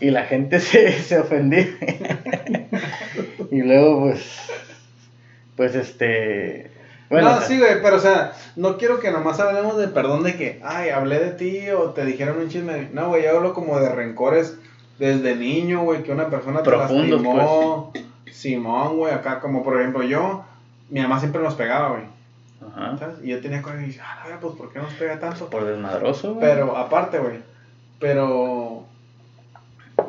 y 0.00 0.10
la 0.10 0.24
gente 0.24 0.58
se, 0.60 0.92
se 0.92 1.20
ofendía. 1.20 1.68
y 3.50 3.62
luego, 3.62 4.00
pues, 4.00 4.38
pues 5.56 5.74
este. 5.76 6.70
Bueno, 7.08 7.28
no, 7.28 7.36
o 7.36 7.38
sea, 7.38 7.46
sí, 7.46 7.58
güey, 7.58 7.82
pero 7.82 7.96
o 7.96 8.00
sea, 8.00 8.32
no 8.56 8.78
quiero 8.78 8.98
que 8.98 9.10
nomás 9.10 9.38
hablemos 9.38 9.76
de 9.76 9.88
perdón 9.88 10.22
de 10.22 10.34
que, 10.34 10.60
ay, 10.64 10.88
hablé 10.88 11.20
de 11.20 11.30
ti 11.32 11.70
o 11.70 11.90
te 11.90 12.04
dijeron 12.04 12.38
un 12.38 12.48
chisme. 12.48 12.88
No, 12.92 13.08
güey, 13.08 13.24
yo 13.24 13.36
hablo 13.36 13.52
como 13.52 13.78
de 13.78 13.90
rencores 13.90 14.56
desde 14.98 15.36
niño, 15.36 15.82
güey, 15.82 16.02
que 16.02 16.10
una 16.10 16.30
persona 16.30 16.62
te 16.62 16.70
Profundos, 16.70 17.22
pues. 17.92 18.04
Simón, 18.32 18.96
güey, 18.96 19.12
acá 19.12 19.40
como 19.40 19.62
por 19.62 19.78
ejemplo 19.80 20.02
yo, 20.02 20.44
mi 20.90 21.00
mamá 21.00 21.20
siempre 21.20 21.42
nos 21.42 21.54
pegaba, 21.54 21.90
güey. 21.90 22.02
Ajá. 22.74 22.96
¿Sabes? 22.98 23.16
Y 23.22 23.28
yo 23.28 23.40
tenía 23.40 23.60
coraje 23.62 23.84
y 23.84 23.86
dije, 23.88 24.00
ah, 24.02 24.38
pues, 24.40 24.54
¿por 24.54 24.72
qué 24.72 24.78
nos 24.78 24.92
pega 24.94 25.18
tanto? 25.18 25.50
Por 25.50 25.64
desmadroso, 25.64 26.34
güey. 26.34 26.46
Pero, 26.48 26.76
aparte, 26.76 27.18
güey, 27.18 27.38
pero 27.98 28.84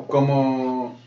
como, 0.08 0.98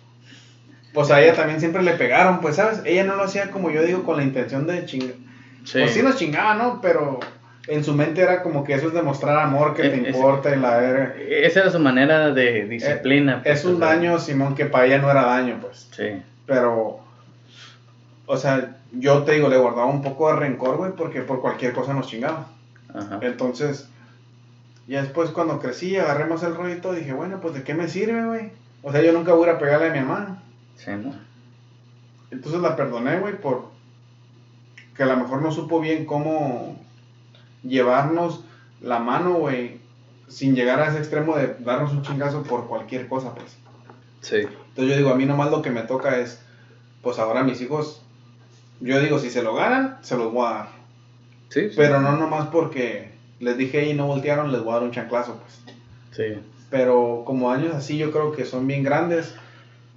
pues 0.94 1.12
a 1.12 1.22
ella 1.22 1.34
también 1.36 1.60
siempre 1.60 1.84
le 1.84 1.94
pegaron, 1.94 2.40
pues, 2.42 2.56
¿sabes? 2.56 2.82
Ella 2.86 3.04
no 3.04 3.16
lo 3.16 3.24
hacía 3.24 3.50
como 3.52 3.70
yo 3.72 3.84
digo, 3.84 4.04
con 4.04 4.18
la 4.18 4.24
intención 4.24 4.68
de 4.68 4.86
chingar. 4.86 5.16
Sí. 5.64 5.80
Pues 5.80 5.92
sí 5.92 6.02
nos 6.02 6.16
chingaba, 6.18 6.54
¿no? 6.56 6.80
Pero 6.82 7.20
en 7.68 7.84
su 7.84 7.94
mente 7.94 8.22
era 8.22 8.42
como 8.44 8.64
que 8.64 8.74
eso 8.74 8.88
es 8.88 8.94
demostrar 8.94 9.38
amor, 9.40 9.74
que 9.74 9.88
Eh, 9.88 9.90
te 9.90 9.98
importa 10.10 10.56
y 10.56 10.60
la 10.60 10.78
verga. 10.78 11.16
Esa 11.18 11.62
era 11.62 11.70
su 11.72 11.80
manera 11.80 12.32
de 12.32 12.66
disciplina. 12.68 13.42
pues, 13.44 13.60
Es 13.60 13.66
un 13.66 13.76
o 13.76 13.80
sea, 13.80 13.88
daño, 13.88 14.20
Simón, 14.20 14.56
que 14.56 14.66
para 14.66 14.86
ella 14.86 15.00
no 15.00 15.12
era 15.12 15.24
daño, 15.26 15.58
pues. 15.62 15.90
Sí. 15.92 16.22
Pero, 16.46 17.02
o 18.28 18.38
sea, 18.38 18.78
yo 18.92 19.24
te 19.24 19.32
digo, 19.32 19.50
le 19.50 19.58
guardaba 19.58 19.88
un 19.88 20.04
poco 20.04 20.30
de 20.30 20.36
rencor, 20.36 20.78
güey, 20.78 20.92
porque 20.92 21.22
por 21.22 21.42
cualquier 21.42 21.74
cosa 21.74 21.94
nos 21.94 22.08
chingaba. 22.08 22.48
Ajá. 22.94 23.20
Entonces, 23.22 23.90
ya 24.86 25.02
después 25.02 25.32
cuando 25.32 25.60
crecí, 25.60 25.98
agarré 25.98 26.26
más 26.26 26.44
el 26.44 26.82
todo, 26.82 26.94
dije, 26.94 27.14
bueno, 27.14 27.40
pues 27.42 27.54
de 27.56 27.64
qué 27.64 27.74
me 27.74 27.88
sirve, 27.88 28.26
güey. 28.26 28.52
O 28.84 28.92
sea, 28.92 29.02
yo 29.02 29.12
nunca 29.14 29.34
voy 29.34 29.50
a 29.50 29.58
pegarle 29.58 29.88
a 29.88 29.92
mi 29.92 29.98
hermano. 29.98 30.38
Sí, 30.76 30.92
¿no? 30.92 31.14
Entonces 32.30 32.62
la 32.62 32.76
perdoné, 32.76 33.20
güey, 33.20 33.40
por 33.40 33.70
que 34.96 35.04
a 35.04 35.08
lo 35.08 35.18
mejor 35.18 35.42
no 35.42 35.52
supo 35.52 35.80
bien 35.80 36.06
cómo 36.06 36.76
llevarnos 37.64 38.44
la 38.82 39.00
mano, 39.00 39.36
güey, 39.36 39.80
sin 40.28 40.56
llegar 40.56 40.80
a 40.80 40.88
ese 40.88 40.98
extremo 40.98 41.38
de 41.38 41.56
darnos 41.60 41.92
un 41.92 42.02
chingazo 42.02 42.44
por 42.44 42.68
cualquier 42.68 43.08
cosa, 43.08 43.34
pues. 43.34 43.58
Sí. 44.22 44.38
Entonces 44.38 44.90
yo 44.90 44.98
digo, 44.98 45.12
a 45.12 45.16
mí 45.16 45.26
nomás 45.26 45.52
lo 45.52 45.62
que 45.62 45.70
me 45.70 45.84
toca 45.84 46.18
es, 46.18 46.42
pues 47.02 47.20
ahora 47.20 47.44
mis 47.44 47.62
hijos, 47.62 48.02
yo 48.80 49.00
digo, 49.00 49.20
si 49.20 49.30
se 49.30 49.44
lo 49.44 49.56
ganan, 49.56 49.98
se 50.02 50.18
los 50.18 50.32
voy 50.32 50.46
a 50.46 50.52
dar. 50.52 50.68
Sí. 51.50 51.70
Pero 51.76 52.02
no 52.02 52.18
nomás 52.18 52.48
porque 52.48 53.12
les 53.40 53.58
dije 53.58 53.90
y 53.90 53.94
no 53.94 54.08
voltearon, 54.08 54.52
les 54.52 54.62
voy 54.62 54.72
a 54.72 54.76
dar 54.76 54.84
un 54.84 54.92
chanclazo, 54.92 55.40
pues. 55.40 55.76
Sí. 56.12 56.40
Pero 56.70 57.24
como 57.26 57.52
años 57.52 57.74
así 57.74 57.98
yo 57.98 58.12
creo 58.12 58.32
que 58.32 58.46
son 58.46 58.68
bien 58.68 58.84
grandes 58.84 59.36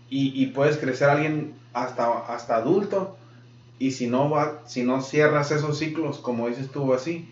y, 0.08 0.40
y 0.40 0.46
puedes 0.48 0.76
crecer 0.76 1.08
a 1.08 1.12
alguien 1.12 1.54
hasta, 1.72 2.18
hasta 2.32 2.56
adulto 2.56 3.16
y 3.78 3.92
si 3.92 4.08
no 4.08 4.28
va, 4.28 4.62
si 4.66 4.84
no 4.84 5.00
cierras 5.00 5.50
esos 5.50 5.78
ciclos 5.78 6.18
como 6.18 6.48
dices 6.48 6.70
tú 6.70 6.92
así, 6.92 7.28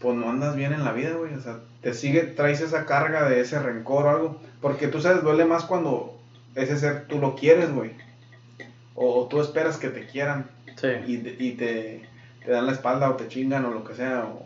pues 0.00 0.16
no 0.16 0.28
andas 0.28 0.56
bien 0.56 0.72
en 0.72 0.84
la 0.84 0.92
vida, 0.92 1.14
güey. 1.14 1.32
O 1.34 1.40
sea, 1.40 1.60
te 1.80 1.94
sigue, 1.94 2.22
traes 2.22 2.60
esa 2.60 2.84
carga 2.84 3.28
de 3.28 3.40
ese 3.40 3.58
rencor 3.60 4.06
o 4.06 4.10
algo. 4.10 4.40
Porque 4.60 4.88
tú 4.88 5.00
sabes, 5.00 5.22
duele 5.22 5.44
más 5.44 5.64
cuando 5.64 6.18
ese 6.56 6.76
ser 6.76 7.06
tú 7.06 7.20
lo 7.20 7.36
quieres, 7.36 7.72
güey. 7.72 7.92
O, 8.94 9.20
o 9.20 9.28
tú 9.28 9.40
esperas 9.40 9.78
que 9.78 9.88
te 9.88 10.06
quieran 10.06 10.50
Sí. 10.76 10.88
y, 11.06 11.14
y 11.16 11.52
te, 11.52 12.08
te 12.44 12.50
dan 12.50 12.66
la 12.66 12.72
espalda 12.72 13.10
o 13.10 13.14
te 13.16 13.28
chingan 13.28 13.64
o 13.64 13.70
lo 13.70 13.84
que 13.84 13.94
sea. 13.94 14.24
O, 14.24 14.44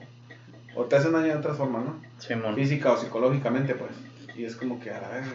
o 0.74 0.84
te 0.84 0.96
hacen 0.96 1.12
daño 1.12 1.28
de 1.28 1.36
otras 1.36 1.56
formas, 1.56 1.84
¿no? 1.84 1.96
Simón. 2.18 2.54
física 2.54 2.92
o 2.92 2.96
psicológicamente, 2.96 3.74
pues. 3.74 3.92
Y 4.36 4.44
es 4.44 4.56
como 4.56 4.78
que 4.80 4.90
a 4.90 5.00
la 5.00 5.08
vez 5.08 5.26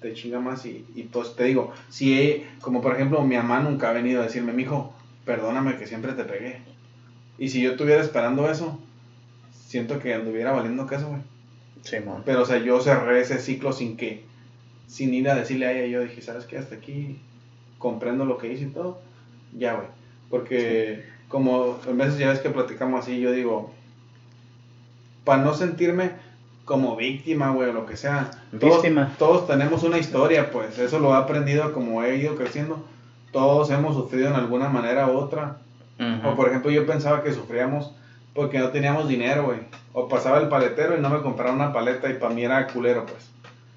te 0.00 0.12
chinga 0.12 0.38
más 0.38 0.64
y, 0.64 0.84
y 0.94 1.04
pues 1.04 1.34
te 1.34 1.44
digo, 1.44 1.72
si, 1.88 2.14
he- 2.14 2.46
como 2.60 2.80
por 2.80 2.94
ejemplo 2.94 3.22
mi 3.24 3.36
mamá 3.36 3.60
nunca 3.60 3.88
ha 3.90 3.92
venido 3.92 4.20
a 4.20 4.24
decirme, 4.24 4.52
mijo, 4.52 4.92
perdóname 5.24 5.76
que 5.76 5.86
siempre 5.86 6.12
te 6.12 6.24
pegué. 6.24 6.60
Y 7.38 7.48
si 7.48 7.60
yo 7.60 7.70
estuviera 7.72 8.00
esperando 8.00 8.48
eso, 8.50 8.78
siento 9.50 9.98
que 9.98 10.14
anduviera 10.14 10.52
valiendo 10.52 10.86
queso, 10.86 11.08
güey. 11.08 11.20
Simón. 11.82 12.22
Pero 12.24 12.42
o 12.42 12.44
sea, 12.44 12.58
yo 12.58 12.80
cerré 12.80 13.20
ese 13.20 13.38
ciclo 13.38 13.72
sin 13.72 13.96
que, 13.96 14.24
sin 14.86 15.14
ir 15.14 15.28
a 15.28 15.34
decirle 15.34 15.66
a 15.66 15.72
ella, 15.72 15.86
yo 15.88 16.00
dije, 16.02 16.20
¿sabes 16.22 16.44
qué? 16.44 16.58
Hasta 16.58 16.76
aquí 16.76 17.18
comprendo 17.78 18.24
lo 18.24 18.38
que 18.38 18.52
hice 18.52 18.64
y 18.64 18.68
todo, 18.70 18.98
ya, 19.56 19.74
güey. 19.74 19.88
Porque 20.30 21.04
como 21.28 21.78
a 21.86 21.92
veces 21.92 22.18
ya 22.18 22.30
ves 22.30 22.40
que 22.40 22.50
platicamos 22.50 23.00
así, 23.00 23.20
yo 23.20 23.32
digo, 23.32 23.70
para 25.24 25.42
no 25.42 25.54
sentirme 25.54 26.12
como 26.64 26.96
víctima, 26.96 27.50
güey, 27.50 27.70
o 27.70 27.72
lo 27.72 27.86
que 27.86 27.96
sea. 27.96 28.30
Todos, 28.58 28.82
Víctima. 28.82 29.14
todos 29.18 29.46
tenemos 29.46 29.82
una 29.82 29.98
historia, 29.98 30.50
pues, 30.50 30.78
eso 30.78 30.98
lo 30.98 31.14
he 31.14 31.16
aprendido 31.16 31.72
como 31.72 32.02
he 32.02 32.16
ido 32.16 32.34
creciendo. 32.34 32.84
Todos 33.32 33.70
hemos 33.70 33.94
sufrido 33.94 34.28
en 34.28 34.34
alguna 34.34 34.68
manera 34.68 35.06
u 35.06 35.16
otra. 35.16 35.58
Ujú. 35.98 36.28
O 36.28 36.36
por 36.36 36.48
ejemplo, 36.48 36.70
yo 36.70 36.86
pensaba 36.86 37.22
que 37.22 37.32
sufríamos 37.32 37.92
porque 38.34 38.58
no 38.58 38.68
teníamos 38.68 39.08
dinero, 39.08 39.46
güey. 39.46 39.60
O 39.92 40.08
pasaba 40.08 40.38
el 40.38 40.48
paletero 40.48 40.96
y 40.96 41.00
no 41.00 41.08
me 41.08 41.20
compraba 41.22 41.54
una 41.54 41.72
paleta 41.72 42.10
y 42.10 42.14
para 42.14 42.34
mí 42.34 42.44
era 42.44 42.66
culero, 42.66 43.04
pues. 43.06 43.30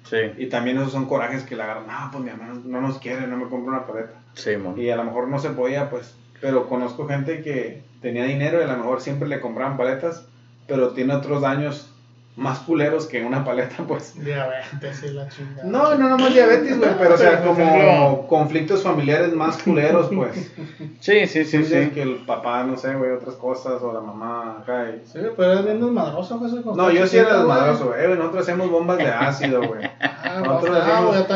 Sí. 0.04 0.16
Y 0.38 0.46
también 0.46 0.78
esos 0.78 0.92
son 0.92 1.06
corajes 1.06 1.44
que 1.44 1.56
le 1.56 1.62
agarran. 1.62 1.86
No, 1.86 2.10
pues 2.10 2.24
mi 2.24 2.30
hermano 2.30 2.60
no 2.64 2.80
nos 2.80 2.98
quiere, 2.98 3.26
no 3.26 3.36
me 3.36 3.48
compra 3.48 3.76
una 3.76 3.86
paleta. 3.86 4.20
Simón. 4.34 4.80
Y 4.80 4.90
a 4.90 4.96
lo 4.96 5.04
mejor 5.04 5.28
no 5.28 5.38
se 5.38 5.50
podía, 5.50 5.90
pues. 5.90 6.14
Pero 6.40 6.68
conozco 6.68 7.06
gente 7.06 7.42
que 7.42 7.82
tenía 8.00 8.24
dinero 8.24 8.60
y 8.60 8.64
a 8.64 8.66
lo 8.66 8.76
mejor 8.76 9.00
siempre 9.00 9.28
le 9.28 9.40
compraban 9.40 9.76
paletas, 9.76 10.26
pero 10.66 10.90
tiene 10.90 11.14
otros 11.14 11.40
daños 11.42 11.91
más 12.34 12.60
culeros 12.60 13.06
que 13.06 13.22
una 13.22 13.44
paleta, 13.44 13.76
pues. 13.86 14.14
Diabetes 14.22 15.02
y 15.04 15.08
la 15.12 15.28
chingada. 15.28 15.64
No, 15.64 15.94
no 15.96 16.08
nomás 16.08 16.32
diabetes, 16.32 16.78
güey, 16.78 16.90
pero 16.98 17.14
o 17.14 17.18
sea, 17.18 17.42
como 17.44 17.60
ejemplo- 17.62 18.26
conflictos 18.26 18.82
familiares 18.82 19.34
más 19.34 19.58
culeros, 19.62 20.08
pues. 20.14 20.50
Sí, 21.00 21.26
sí, 21.26 21.44
sí, 21.44 21.64
Sí. 21.64 21.90
Que 21.92 22.02
el 22.02 22.24
papá, 22.24 22.62
no 22.64 22.76
sé, 22.76 22.94
güey, 22.94 23.10
otras 23.10 23.34
cosas, 23.34 23.82
o 23.82 23.92
la 23.92 24.00
mamá 24.00 24.58
acá. 24.62 24.86
y- 24.90 25.06
Sí, 25.06 25.18
pero 25.36 25.52
eres 25.52 25.64
bien 25.66 25.80
desmadroso, 25.80 26.38
José. 26.38 26.62
No, 26.64 26.90
yo 26.90 27.06
sí 27.06 27.18
era 27.18 27.36
desmadroso, 27.38 27.88
güey. 27.88 28.00
Eh, 28.02 28.06
güey, 28.06 28.18
Nosotros 28.18 28.42
hacemos 28.42 28.70
bombas 28.70 28.98
de 28.98 29.08
ácido, 29.08 29.60
güey. 29.66 29.82
Ah, 30.24 30.40
Nosotros 30.42 30.70
no, 30.70 30.82
hacemos- 30.82 31.28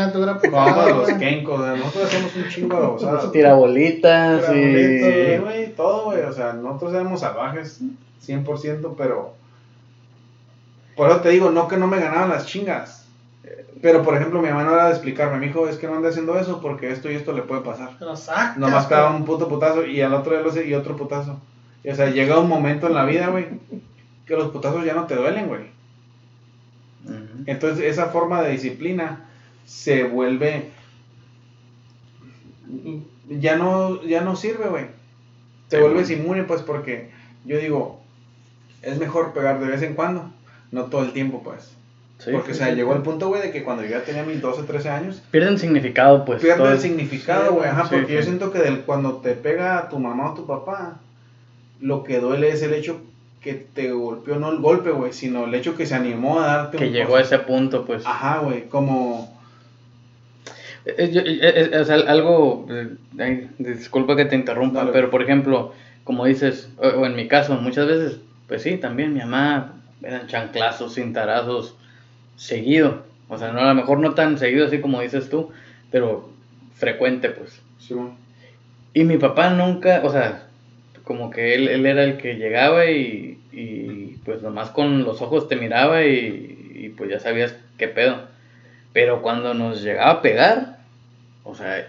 Bombas 0.50 0.86
de 0.86 0.92
los 0.94 1.12
kenkos, 1.18 1.58
güey. 1.60 1.78
Nosotros 1.78 2.04
hacemos 2.06 2.36
un 2.36 2.48
chingo 2.48 2.76
de 2.76 2.82
babosadas. 2.82 3.32
Tirabolitas 3.32 4.46
Sí, 4.46 4.52
y... 4.54 5.36
güey, 5.38 5.74
todo, 5.74 6.04
güey. 6.06 6.22
O 6.22 6.32
sea, 6.32 6.54
nosotros 6.54 6.94
éramos 6.94 7.20
salvajes, 7.20 7.80
100%, 8.26 8.94
pero. 8.96 9.34
Por 10.96 11.10
eso 11.10 11.20
te 11.20 11.28
digo, 11.28 11.50
no 11.50 11.68
que 11.68 11.76
no 11.76 11.86
me 11.86 12.00
ganaban 12.00 12.30
las 12.30 12.46
chingas. 12.46 13.06
Pero, 13.82 14.02
por 14.02 14.16
ejemplo, 14.16 14.40
mi 14.40 14.48
mamá 14.48 14.64
no 14.64 14.72
era 14.72 14.86
de 14.86 14.92
explicarme, 14.92 15.38
mi 15.38 15.46
hijo, 15.46 15.68
es 15.68 15.76
que 15.76 15.86
no 15.86 15.94
ande 15.94 16.08
haciendo 16.08 16.38
eso 16.38 16.60
porque 16.60 16.90
esto 16.90 17.10
y 17.10 17.14
esto 17.14 17.32
le 17.32 17.42
puede 17.42 17.60
pasar. 17.60 17.90
Pero 17.98 18.16
sacas, 18.16 18.56
Nomás 18.56 18.86
pegaba 18.86 19.14
un 19.14 19.24
puto 19.24 19.48
putazo 19.48 19.84
y 19.84 20.00
al 20.00 20.14
otro 20.14 20.32
día 20.32 20.42
lo 20.42 20.62
y 20.62 20.74
otro 20.74 20.96
putazo. 20.96 21.38
Y, 21.84 21.90
o 21.90 21.94
sea, 21.94 22.08
llega 22.08 22.38
un 22.38 22.48
momento 22.48 22.86
en 22.86 22.94
la 22.94 23.04
vida, 23.04 23.28
güey, 23.28 23.46
que 24.24 24.36
los 24.36 24.50
putazos 24.50 24.84
ya 24.84 24.94
no 24.94 25.06
te 25.06 25.14
duelen, 25.14 25.46
güey. 25.46 25.76
Entonces, 27.46 27.84
esa 27.84 28.06
forma 28.06 28.42
de 28.42 28.52
disciplina 28.52 29.28
se 29.64 30.04
vuelve. 30.04 30.70
Ya 33.28 33.56
no, 33.56 34.02
ya 34.02 34.22
no 34.22 34.34
sirve, 34.34 34.68
güey. 34.68 34.86
Te 35.68 35.76
Sí, 35.76 35.82
vuelves 35.82 36.10
inmune, 36.10 36.44
pues, 36.44 36.62
porque 36.62 37.10
yo 37.44 37.58
digo, 37.58 38.00
es 38.82 38.98
mejor 38.98 39.32
pegar 39.32 39.60
de 39.60 39.66
vez 39.66 39.82
en 39.82 39.94
cuando, 39.94 40.32
no 40.72 40.84
todo 40.84 41.02
el 41.04 41.12
tiempo, 41.12 41.42
pues. 41.44 41.72
Sí, 42.18 42.30
porque, 42.32 42.52
sí, 42.54 42.60
o 42.60 42.64
sea, 42.64 42.68
sí. 42.70 42.76
llegó 42.76 42.94
el 42.94 43.02
punto, 43.02 43.28
güey, 43.28 43.42
de 43.42 43.50
que 43.50 43.62
cuando 43.62 43.82
yo 43.82 43.90
ya 43.90 44.02
tenía 44.02 44.22
mis 44.22 44.40
12, 44.40 44.62
13 44.62 44.88
años, 44.88 45.22
Pierden 45.30 45.58
significado, 45.58 46.24
pues. 46.24 46.40
pierde 46.40 46.58
todo 46.58 46.68
el 46.70 46.76
es- 46.76 46.82
significado, 46.82 47.52
güey. 47.54 47.68
Ajá, 47.68 47.88
porque 47.90 48.14
yo 48.14 48.22
siento 48.22 48.50
que 48.52 48.58
del, 48.58 48.80
cuando 48.80 49.16
te 49.18 49.32
pega 49.32 49.88
tu 49.90 49.98
mamá 49.98 50.30
o 50.30 50.34
tu 50.34 50.46
papá, 50.46 50.98
lo 51.80 52.02
que 52.04 52.18
duele 52.20 52.48
es 52.48 52.62
el 52.62 52.72
hecho 52.72 53.02
que 53.42 53.52
te 53.54 53.92
golpeó, 53.92 54.36
no 54.36 54.50
el 54.50 54.58
golpe, 54.60 54.90
güey, 54.90 55.12
sino 55.12 55.44
el 55.44 55.54
hecho 55.54 55.76
que 55.76 55.84
se 55.86 55.94
animó 55.94 56.40
a 56.40 56.46
darte 56.46 56.78
Que 56.78 56.86
un 56.86 56.92
llegó 56.92 57.16
a 57.16 57.20
ese 57.20 57.38
punto, 57.40 57.84
pues. 57.84 58.04
Ajá, 58.06 58.38
güey, 58.38 58.64
como... 58.68 59.30
Eh, 60.86 60.94
eh, 60.98 61.68
eh, 61.72 61.78
o 61.78 61.84
sea, 61.84 61.96
algo, 61.96 62.66
eh, 62.70 62.88
ay, 63.18 63.50
disculpa 63.58 64.14
que 64.16 64.24
te 64.24 64.36
interrumpa, 64.36 64.80
Dale. 64.80 64.92
pero 64.92 65.10
por 65.10 65.20
ejemplo, 65.22 65.72
como 66.04 66.24
dices, 66.26 66.68
o, 66.78 66.86
o 66.86 67.06
en 67.06 67.16
mi 67.16 67.26
caso, 67.26 67.54
muchas 67.56 67.86
veces, 67.88 68.18
pues 68.46 68.62
sí, 68.62 68.76
también 68.76 69.12
mi 69.12 69.18
mamá 69.20 69.74
eran 70.02 70.26
chanclazos, 70.26 70.94
cintarazos, 70.94 71.76
seguido. 72.36 73.04
O 73.28 73.38
sea, 73.38 73.52
no, 73.52 73.60
a 73.60 73.68
lo 73.68 73.74
mejor 73.74 73.98
no 73.98 74.14
tan 74.14 74.38
seguido 74.38 74.66
así 74.66 74.80
como 74.80 75.00
dices 75.00 75.28
tú, 75.28 75.50
pero 75.90 76.30
frecuente, 76.74 77.30
pues. 77.30 77.60
Simón. 77.78 78.16
Y 78.94 79.04
mi 79.04 79.18
papá 79.18 79.50
nunca, 79.50 80.02
o 80.04 80.10
sea, 80.10 80.46
como 81.04 81.30
que 81.30 81.54
él, 81.54 81.68
él 81.68 81.86
era 81.86 82.04
el 82.04 82.16
que 82.16 82.34
llegaba 82.34 82.86
y, 82.86 83.38
y 83.52 84.18
pues 84.24 84.42
nomás 84.42 84.70
con 84.70 85.04
los 85.04 85.22
ojos 85.22 85.48
te 85.48 85.56
miraba 85.56 86.04
y, 86.04 86.72
y 86.74 86.88
pues 86.90 87.10
ya 87.10 87.20
sabías 87.20 87.56
qué 87.78 87.88
pedo. 87.88 88.28
Pero 88.92 89.22
cuando 89.22 89.54
nos 89.54 89.82
llegaba 89.82 90.10
a 90.10 90.22
pegar, 90.22 90.78
o 91.44 91.54
sea, 91.54 91.86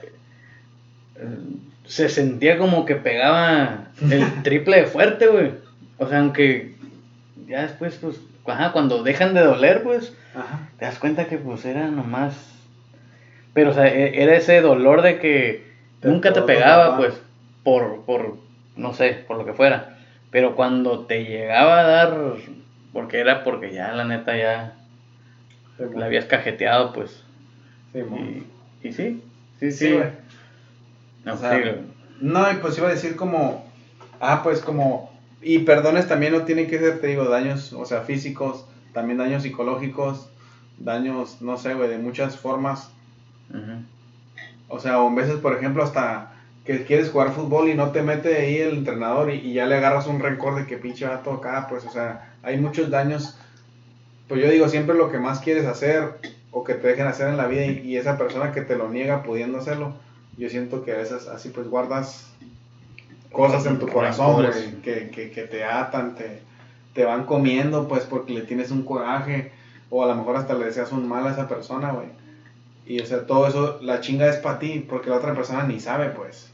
se 1.85 2.09
sentía 2.09 2.57
como 2.57 2.85
que 2.85 2.95
pegaba 2.95 3.87
el 4.09 4.23
triple 4.43 4.81
de 4.81 4.85
fuerte, 4.87 5.27
güey. 5.27 5.51
O 5.97 6.07
sea, 6.07 6.19
aunque 6.19 6.75
ya 7.47 7.61
después, 7.61 7.97
pues, 8.01 8.19
ajá, 8.45 8.71
cuando 8.71 9.03
dejan 9.03 9.33
de 9.33 9.41
doler, 9.41 9.83
pues, 9.83 10.13
Ajá. 10.35 10.69
te 10.77 10.85
das 10.85 10.99
cuenta 10.99 11.27
que 11.27 11.37
pues 11.37 11.65
era 11.65 11.87
nomás... 11.87 12.53
Pero, 13.53 13.71
o 13.71 13.73
sea, 13.73 13.87
e- 13.87 14.21
era 14.21 14.35
ese 14.35 14.61
dolor 14.61 15.01
de 15.01 15.19
que 15.19 15.65
Te 16.01 16.09
nunca 16.09 16.31
te 16.33 16.41
pegaba, 16.41 16.97
pues, 16.97 17.19
por, 17.63 18.03
por, 18.05 18.37
no 18.75 18.93
sé, 18.93 19.23
por 19.27 19.37
lo 19.37 19.45
que 19.45 19.53
fuera. 19.53 19.97
Pero 20.29 20.55
cuando 20.55 21.05
te 21.05 21.23
llegaba 21.23 21.79
a 21.79 21.83
dar, 21.83 22.17
porque 22.93 23.19
era 23.19 23.43
porque 23.43 23.73
ya, 23.73 23.93
la 23.93 24.03
neta, 24.03 24.37
ya 24.37 24.75
la 25.95 26.05
habías 26.05 26.25
cajeteado, 26.25 26.93
pues. 26.93 27.23
Sí. 27.93 27.99
Y, 27.99 28.87
y 28.87 28.91
sí, 28.91 29.23
sí, 29.59 29.71
sí. 29.71 29.87
Sí, 29.87 29.93
güey. 29.93 30.09
No, 31.23 31.33
O 31.33 31.37
sea, 31.37 31.51
sí, 31.55 31.61
güey. 31.61 31.75
No, 32.19 32.51
y 32.51 32.55
pues 32.55 32.77
iba 32.77 32.87
a 32.87 32.91
decir 32.91 33.15
como, 33.15 33.65
ah, 34.19 34.41
pues 34.43 34.61
como, 34.61 35.16
y 35.41 35.59
perdones 35.59 36.07
también 36.07 36.33
no 36.33 36.43
tienen 36.43 36.67
que 36.67 36.79
ser, 36.79 36.99
te 36.99 37.07
digo, 37.07 37.25
daños, 37.25 37.73
o 37.73 37.85
sea, 37.85 38.01
físicos, 38.01 38.65
también 38.93 39.19
daños 39.19 39.43
psicológicos, 39.43 40.29
daños, 40.77 41.41
no 41.41 41.57
sé, 41.57 41.73
güey, 41.73 41.89
de 41.89 41.97
muchas 41.97 42.37
formas. 42.37 42.89
Ujú. 43.49 43.81
O 44.67 44.79
sea, 44.79 44.99
o 44.99 45.07
en 45.07 45.15
veces, 45.15 45.37
por 45.37 45.53
ejemplo, 45.53 45.83
hasta 45.83 46.31
que 46.65 46.83
quieres 46.83 47.09
jugar 47.09 47.31
fútbol 47.31 47.69
y 47.69 47.75
no 47.75 47.91
te 47.91 48.01
mete 48.01 48.35
ahí 48.35 48.57
el 48.57 48.73
entrenador 48.73 49.31
y, 49.31 49.35
y 49.35 49.53
ya 49.53 49.65
le 49.65 49.75
agarras 49.75 50.07
un 50.07 50.19
rencor 50.19 50.55
de 50.55 50.65
que 50.65 50.77
pinche 50.77 51.05
vato 51.05 51.31
acá, 51.31 51.67
pues, 51.69 51.85
o 51.85 51.89
sea, 51.89 52.33
hay 52.41 52.57
muchos 52.57 52.89
daños. 52.89 53.37
Pues 54.27 54.41
yo 54.41 54.49
digo, 54.49 54.67
siempre 54.67 54.95
lo 54.95 55.09
que 55.09 55.19
más 55.19 55.39
quieres 55.39 55.65
hacer 55.65 56.19
o 56.51 56.63
que 56.63 56.73
te 56.73 56.87
dejen 56.87 57.07
hacer 57.07 57.29
en 57.29 57.37
la 57.37 57.47
vida 57.47 57.65
y, 57.65 57.79
y 57.79 57.95
esa 57.95 58.17
persona 58.17 58.51
que 58.51 58.61
te 58.61 58.75
lo 58.75 58.89
niega 58.89 59.23
pudiendo 59.23 59.59
hacerlo, 59.59 59.93
yo 60.37 60.49
siento 60.49 60.83
que 60.83 60.91
a 60.91 60.97
veces 60.97 61.27
así 61.27 61.49
pues 61.49 61.67
guardas 61.67 62.27
cosas 63.31 63.65
en 63.65 63.79
tu 63.79 63.87
corazón, 63.87 64.35
güey, 64.45 64.81
que, 64.83 65.09
que, 65.09 65.31
que 65.31 65.43
te 65.43 65.63
atan, 65.63 66.15
te, 66.15 66.39
te 66.93 67.05
van 67.05 67.25
comiendo, 67.25 67.87
pues, 67.87 68.03
porque 68.03 68.33
le 68.33 68.41
tienes 68.41 68.71
un 68.71 68.83
coraje 68.83 69.51
o 69.89 70.03
a 70.03 70.07
lo 70.07 70.15
mejor 70.15 70.35
hasta 70.35 70.53
le 70.55 70.65
deseas 70.65 70.91
un 70.91 71.07
mal 71.07 71.25
a 71.27 71.31
esa 71.31 71.47
persona, 71.47 71.91
güey. 71.91 72.07
Y 72.85 73.01
o 73.01 73.05
sea, 73.05 73.25
todo 73.25 73.47
eso, 73.47 73.79
la 73.81 73.99
chinga 73.99 74.27
es 74.29 74.37
para 74.37 74.59
ti, 74.59 74.85
porque 74.87 75.09
la 75.09 75.17
otra 75.17 75.33
persona 75.35 75.63
ni 75.63 75.79
sabe, 75.79 76.07
pues. 76.09 76.49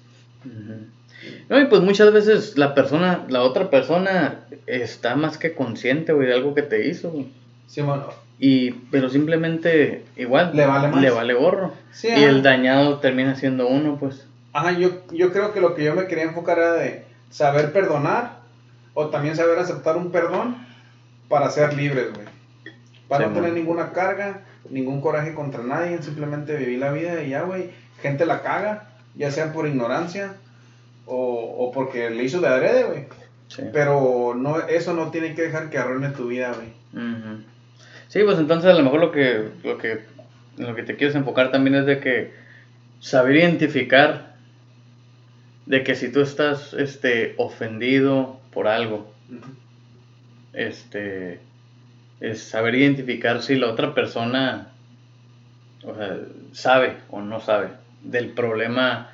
No, 1.49 1.59
y 1.59 1.65
pues 1.65 1.81
muchas 1.81 2.11
veces 2.11 2.57
la 2.57 2.73
persona, 2.75 3.25
la 3.29 3.43
otra 3.43 3.69
persona 3.69 4.39
está 4.67 5.15
más 5.15 5.37
que 5.37 5.53
consciente, 5.53 6.11
güey, 6.11 6.27
de 6.27 6.33
algo 6.33 6.53
que 6.53 6.63
te 6.63 6.87
hizo, 6.87 7.11
güey. 7.11 7.27
Sí, 7.67 7.81
bueno, 7.81 8.07
Y, 8.39 8.71
pero 8.91 9.09
simplemente, 9.09 10.03
igual, 10.17 10.51
Le 10.53 10.65
vale 10.65 10.89
más. 10.89 11.01
le 11.01 11.09
vale 11.11 11.33
gorro. 11.33 11.73
Sí, 11.91 12.07
y 12.09 12.23
el 12.23 12.43
dañado 12.43 12.97
termina 12.99 13.35
siendo 13.35 13.67
uno, 13.67 13.97
pues. 13.99 14.27
Ajá, 14.53 14.71
yo, 14.71 15.01
yo 15.11 15.31
creo 15.31 15.51
que 15.51 15.61
lo 15.61 15.73
que 15.73 15.83
yo 15.83 15.95
me 15.95 16.07
quería 16.07 16.25
enfocar 16.25 16.59
era 16.59 16.73
de 16.73 17.05
saber 17.31 17.73
perdonar 17.73 18.39
o 18.93 19.07
también 19.07 19.35
saber 19.35 19.57
aceptar 19.57 19.97
un 19.97 20.11
perdón 20.11 20.55
para 21.27 21.49
ser 21.49 21.73
libres, 21.73 22.13
güey. 22.13 22.27
Para 23.07 23.25
Sí, 23.25 23.29
no 23.29 23.35
tener 23.35 23.53
ninguna 23.53 23.91
carga, 23.91 24.41
ningún 24.69 25.01
coraje 25.01 25.33
contra 25.33 25.63
nadie, 25.63 26.01
simplemente 26.01 26.55
vivir 26.55 26.79
la 26.79 26.91
vida 26.91 27.23
y 27.23 27.29
ya, 27.29 27.41
güey. 27.41 27.71
Gente 28.01 28.25
la 28.25 28.43
caga, 28.43 28.89
ya 29.15 29.31
sea 29.31 29.51
por 29.51 29.67
ignorancia 29.67 30.35
o, 31.05 31.55
o 31.57 31.71
porque 31.71 32.09
le 32.11 32.23
hizo 32.23 32.39
de 32.39 32.47
adrede, 32.47 32.83
güey. 32.83 33.05
Sí. 33.47 33.63
Pero 33.71 34.33
no, 34.35 34.59
eso 34.59 34.93
no 34.93 35.11
tiene 35.11 35.35
que 35.35 35.43
dejar 35.43 35.69
que 35.69 35.77
arruine 35.77 36.09
tu 36.09 36.27
vida, 36.27 36.53
güey. 36.53 36.69
Ujú. 36.93 37.43
Sí, 38.07 38.21
pues 38.23 38.37
entonces 38.37 38.69
a 38.71 38.75
lo 38.75 38.83
mejor 38.83 38.99
lo 38.99 39.11
que, 39.11 39.49
lo 39.63 39.79
que, 39.79 40.01
lo 40.57 40.75
que 40.75 40.83
te 40.83 40.95
quieres 40.95 41.15
enfocar 41.15 41.51
también 41.51 41.75
es 41.75 41.85
de 41.87 41.99
que 41.99 42.33
saber 42.99 43.37
identificar 43.37 44.32
de 45.65 45.83
que 45.83 45.95
si 45.95 46.11
tú 46.11 46.21
estás 46.21 46.73
este, 46.73 47.33
ofendido 47.37 48.39
por 48.51 48.67
algo, 48.67 49.11
este, 50.53 51.39
es 52.19 52.41
saber 52.43 52.75
identificar 52.75 53.41
si 53.41 53.55
la 53.55 53.69
otra 53.69 53.93
persona 53.93 54.69
o 55.83 55.95
sea, 55.95 56.17
sabe 56.51 56.95
o 57.09 57.21
no 57.21 57.39
sabe 57.41 57.69
del 58.03 58.29
problema 58.29 59.09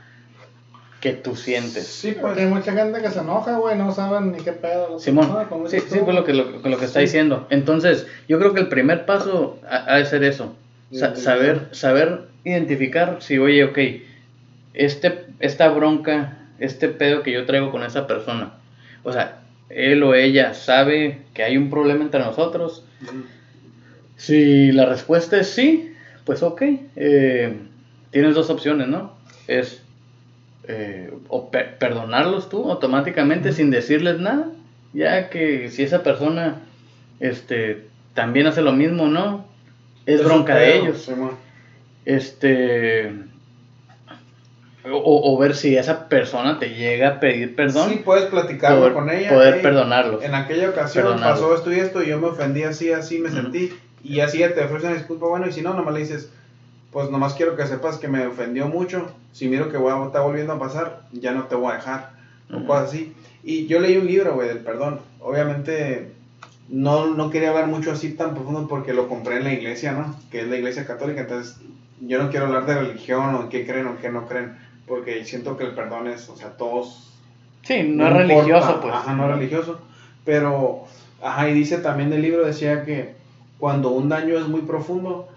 que 1.02 1.14
tú 1.14 1.36
sientes. 1.36 1.88
Sí, 1.88 2.12
Porque 2.20 2.42
pues. 2.42 2.46
hay 2.46 2.52
mucha 2.54 2.74
gente 2.74 3.02
que 3.02 3.10
se 3.10 3.20
enoja, 3.20 3.58
güey, 3.58 3.78
no 3.78 3.92
saben 3.94 4.34
ni 4.34 4.40
qué 4.40 4.52
pedo. 4.52 5.00
Simón, 5.00 5.46
como 5.48 5.68
sí, 5.70 5.80
sí, 5.80 6.00
pues 6.04 6.14
lo 6.16 6.26
que, 6.26 6.34
lo, 6.34 6.44
lo 6.52 6.78
que 6.78 6.86
está 6.86 7.00
Sí. 7.00 7.06
diciendo. 7.06 7.48
Entonces, 7.50 8.06
yo 8.28 8.38
creo 8.38 8.54
que 8.54 8.60
el 8.60 8.68
primer 8.68 9.06
paso 9.06 9.60
ha, 9.70 9.94
ha 9.94 9.98
de 9.98 10.06
ser 10.06 10.24
eso. 10.26 10.56
Sa- 10.92 11.16
saber, 11.16 11.70
saber 11.72 12.24
identificar 12.44 13.18
si, 13.22 13.38
oye, 13.38 13.64
ok, 13.64 13.78
este, 14.74 15.26
esta 15.40 15.70
bronca, 15.70 16.39
este 16.60 16.90
pedo 16.90 17.24
que 17.24 17.32
yo 17.32 17.46
traigo 17.46 17.72
con 17.72 17.84
esa 17.84 18.08
persona, 18.08 18.54
o 19.04 19.12
sea, 19.14 19.42
él 19.70 20.02
o 20.04 20.14
ella 20.16 20.54
sabe 20.54 21.20
que 21.34 21.44
hay 21.44 21.58
un 21.58 21.70
problema 21.70 22.04
entre 22.04 22.20
nosotros. 22.22 22.84
Si 24.18 24.72
la 24.72 24.86
respuesta 24.86 25.40
es 25.40 25.48
sí, 25.48 25.94
pues 26.26 26.44
ok. 26.44 26.62
eh, 26.96 27.56
tienes 28.12 28.36
dos 28.36 28.50
opciones, 28.50 28.88
¿no? 28.88 29.14
Es 29.48 29.82
eh, 30.68 31.12
o 31.30 31.50
per- 31.50 31.78
perdonarlos 31.78 32.50
tú 32.50 32.70
automáticamente 32.70 33.54
sin 33.54 33.72
decirles 33.72 34.20
nada, 34.20 34.48
ya 34.94 35.30
que 35.30 35.70
si 35.70 35.84
esa 35.84 36.04
persona 36.04 36.58
este, 37.20 37.86
también 38.14 38.48
hace 38.48 38.62
lo 38.62 38.74
mismo, 38.74 39.08
¿no? 39.08 39.46
Es 40.06 40.24
bronca 40.24 40.56
de 40.56 40.78
ellos. 40.78 41.06
Este. 42.06 43.14
O, 44.86 45.34
o 45.34 45.38
ver 45.38 45.56
si 45.56 45.76
esa 45.76 46.08
persona 46.08 46.58
te 46.58 46.70
llega 46.74 47.08
a 47.08 47.20
pedir 47.20 47.56
perdón. 47.56 47.90
Sí, 47.90 48.02
puedes 48.04 48.26
platicarlo 48.26 48.80
poder, 48.80 48.94
con 48.94 49.10
ella. 49.10 49.30
poder 49.30 49.56
"Ey, 49.56 49.62
perdonarlos. 49.64 50.24
En 50.24 50.34
aquella 50.36 50.70
ocasión 50.70 51.04
Perdonarlo. 51.06 51.34
pasó 51.36 51.54
esto 51.54 51.74
y 51.74 51.80
esto, 51.80 52.02
y 52.02 52.08
yo 52.08 52.18
me 52.20 52.28
ofendí 52.28 52.64
así, 52.64 52.92
así 52.92 53.20
me 53.20 53.28
Ujú. 53.30 53.38
sentí, 53.38 53.70
y 54.04 54.22
así 54.22 54.38
te 54.40 54.64
ofrece 54.64 54.86
una 54.88 54.96
disculpa, 54.96 55.28
bueno, 55.28 55.48
y 55.48 55.52
si 55.52 55.62
no, 55.62 55.74
nomás 55.74 55.94
le 55.94 56.00
dices, 56.00 56.30
pues 56.92 57.10
nomás 57.10 57.34
quiero 57.34 57.56
que 57.56 57.68
sepas 57.68 57.98
que 57.98 58.08
me 58.08 58.26
ofendió 58.26 58.68
mucho, 58.70 59.12
si 59.34 59.48
miro 59.50 59.68
que 59.70 59.78
voy 59.78 59.92
a, 59.92 60.06
está 60.06 60.22
volviendo 60.22 60.54
a 60.54 60.60
pasar, 60.60 61.00
ya 61.12 61.34
no 61.34 61.44
te 61.44 61.56
voy 61.56 61.74
a 61.74 61.76
dejar, 61.76 62.12
o 62.52 62.58
Ujú. 62.58 62.66
cosas 62.66 62.86
así. 62.86 63.12
Y 63.44 63.66
yo 63.68 63.80
leí 63.80 63.98
un 63.98 64.08
libro, 64.08 64.34
güey, 64.36 64.48
del 64.48 64.60
perdón, 64.60 65.00
obviamente 65.20 66.10
no, 66.70 67.06
no 67.08 67.30
quería 67.30 67.50
hablar 67.50 67.68
mucho 67.68 67.92
así 67.92 68.10
tan 68.14 68.34
profundo 68.34 68.68
porque 68.68 68.94
lo 68.94 69.08
compré 69.10 69.36
en 69.38 69.44
la 69.44 69.52
iglesia, 69.52 69.92
¿no? 69.92 70.16
Que 70.32 70.42
es 70.42 70.48
la 70.48 70.56
iglesia 70.56 70.86
católica, 70.86 71.22
entonces 71.22 71.58
yo 72.00 72.18
no 72.18 72.30
quiero 72.30 72.46
hablar 72.46 72.66
de 72.66 72.76
religión 72.76 73.36
o 73.36 73.42
en 73.42 73.50
qué 73.50 73.66
creen 73.66 73.88
o 73.88 73.90
en 73.92 73.98
qué 73.98 74.10
no 74.10 74.26
creen, 74.26 74.54
porque 74.90 75.24
siento 75.24 75.56
que 75.56 75.64
el 75.64 75.76
perdón 75.76 76.08
es, 76.08 76.28
o 76.28 76.36
sea, 76.36 76.58
todos 76.58 77.10
Sí, 77.64 77.84
no, 77.84 78.06
es 78.06 78.12
importa, 78.12 78.18
religioso, 78.18 78.82
pues. 78.82 78.94
Ajá, 78.96 79.14
no 79.14 79.26
es 79.26 79.36
religioso. 79.36 79.80
Pero, 80.26 80.86
ajá, 81.22 81.50
y 81.50 81.54
dice 81.54 81.78
también 81.78 82.12
el 82.14 82.22
libro, 82.22 82.46
decía 82.46 82.84
que 82.84 83.14
cuando 83.60 83.90
un 83.90 84.10
daño 84.10 84.38
es 84.38 84.48
muy 84.48 84.62
profundo, 84.62 85.28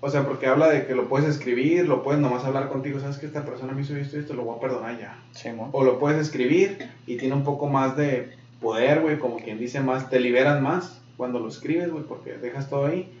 o 0.00 0.08
sea, 0.08 0.24
porque 0.24 0.46
habla 0.46 0.68
de 0.68 0.86
que 0.86 0.94
lo 0.94 1.08
puedes 1.08 1.28
escribir, 1.28 1.88
lo 1.88 2.02
puedes 2.02 2.20
nomás 2.20 2.44
hablar 2.44 2.68
contigo, 2.68 3.00
sabes 3.00 3.18
que 3.18 3.26
esta 3.26 3.44
persona 3.44 3.72
me 3.72 3.82
hizo 3.82 3.96
esto 3.96 4.16
y 4.16 4.20
esto, 4.20 4.34
lo 4.34 4.44
voy 4.44 4.56
a 4.56 4.60
perdonar 4.60 4.98
ya. 4.98 5.18
Sí. 5.32 5.50
O 5.72 5.84
lo 5.84 5.98
puedes 5.98 6.20
escribir 6.20 6.88
y 7.06 7.16
tiene 7.16 7.34
un 7.34 7.44
poco 7.44 7.68
más 7.68 7.96
de 7.96 8.32
poder, 8.60 9.00
güey, 9.00 9.18
como 9.18 9.36
quien 9.36 9.58
dice 9.58 9.80
más, 9.80 10.08
te 10.08 10.20
liberan 10.20 10.62
más 10.62 11.00
cuando 11.16 11.38
lo 11.38 11.48
escribes, 11.48 11.90
güey, 11.90 12.04
porque 12.04 12.34
dejas 12.34 12.70
todo 12.70 12.86
ahí. 12.86 13.12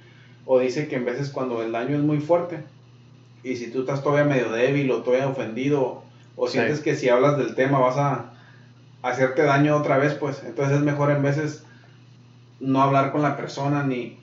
O 0.44 0.60
dice 0.60 0.86
que 0.86 0.96
en 0.96 1.04
veces 1.04 1.30
cuando 1.30 1.62
el 1.62 1.72
daño 1.72 1.96
es 1.96 2.02
muy 2.02 2.20
fuerte 2.20 2.60
y 3.50 3.56
si 3.56 3.70
tú 3.70 3.80
estás 3.80 4.02
todavía 4.02 4.24
medio 4.34 4.50
débil 4.50 4.90
o 4.90 5.02
todavía 5.02 5.28
ofendido 5.28 6.02
o 6.36 6.46
Sí. 6.46 6.54
sientes 6.54 6.80
que 6.80 6.96
si 6.96 7.08
hablas 7.08 7.38
del 7.38 7.54
tema 7.54 7.78
vas 7.78 7.96
a 7.96 8.32
hacerte 9.02 9.42
daño 9.42 9.76
otra 9.76 9.98
vez, 9.98 10.14
pues 10.14 10.42
entonces 10.44 10.78
es 10.78 10.82
mejor 10.82 11.10
en 11.12 11.22
veces 11.22 11.62
no 12.60 12.82
hablar 12.82 13.12
con 13.12 13.22
la 13.22 13.36
persona 13.36 13.82
ni 13.84 14.18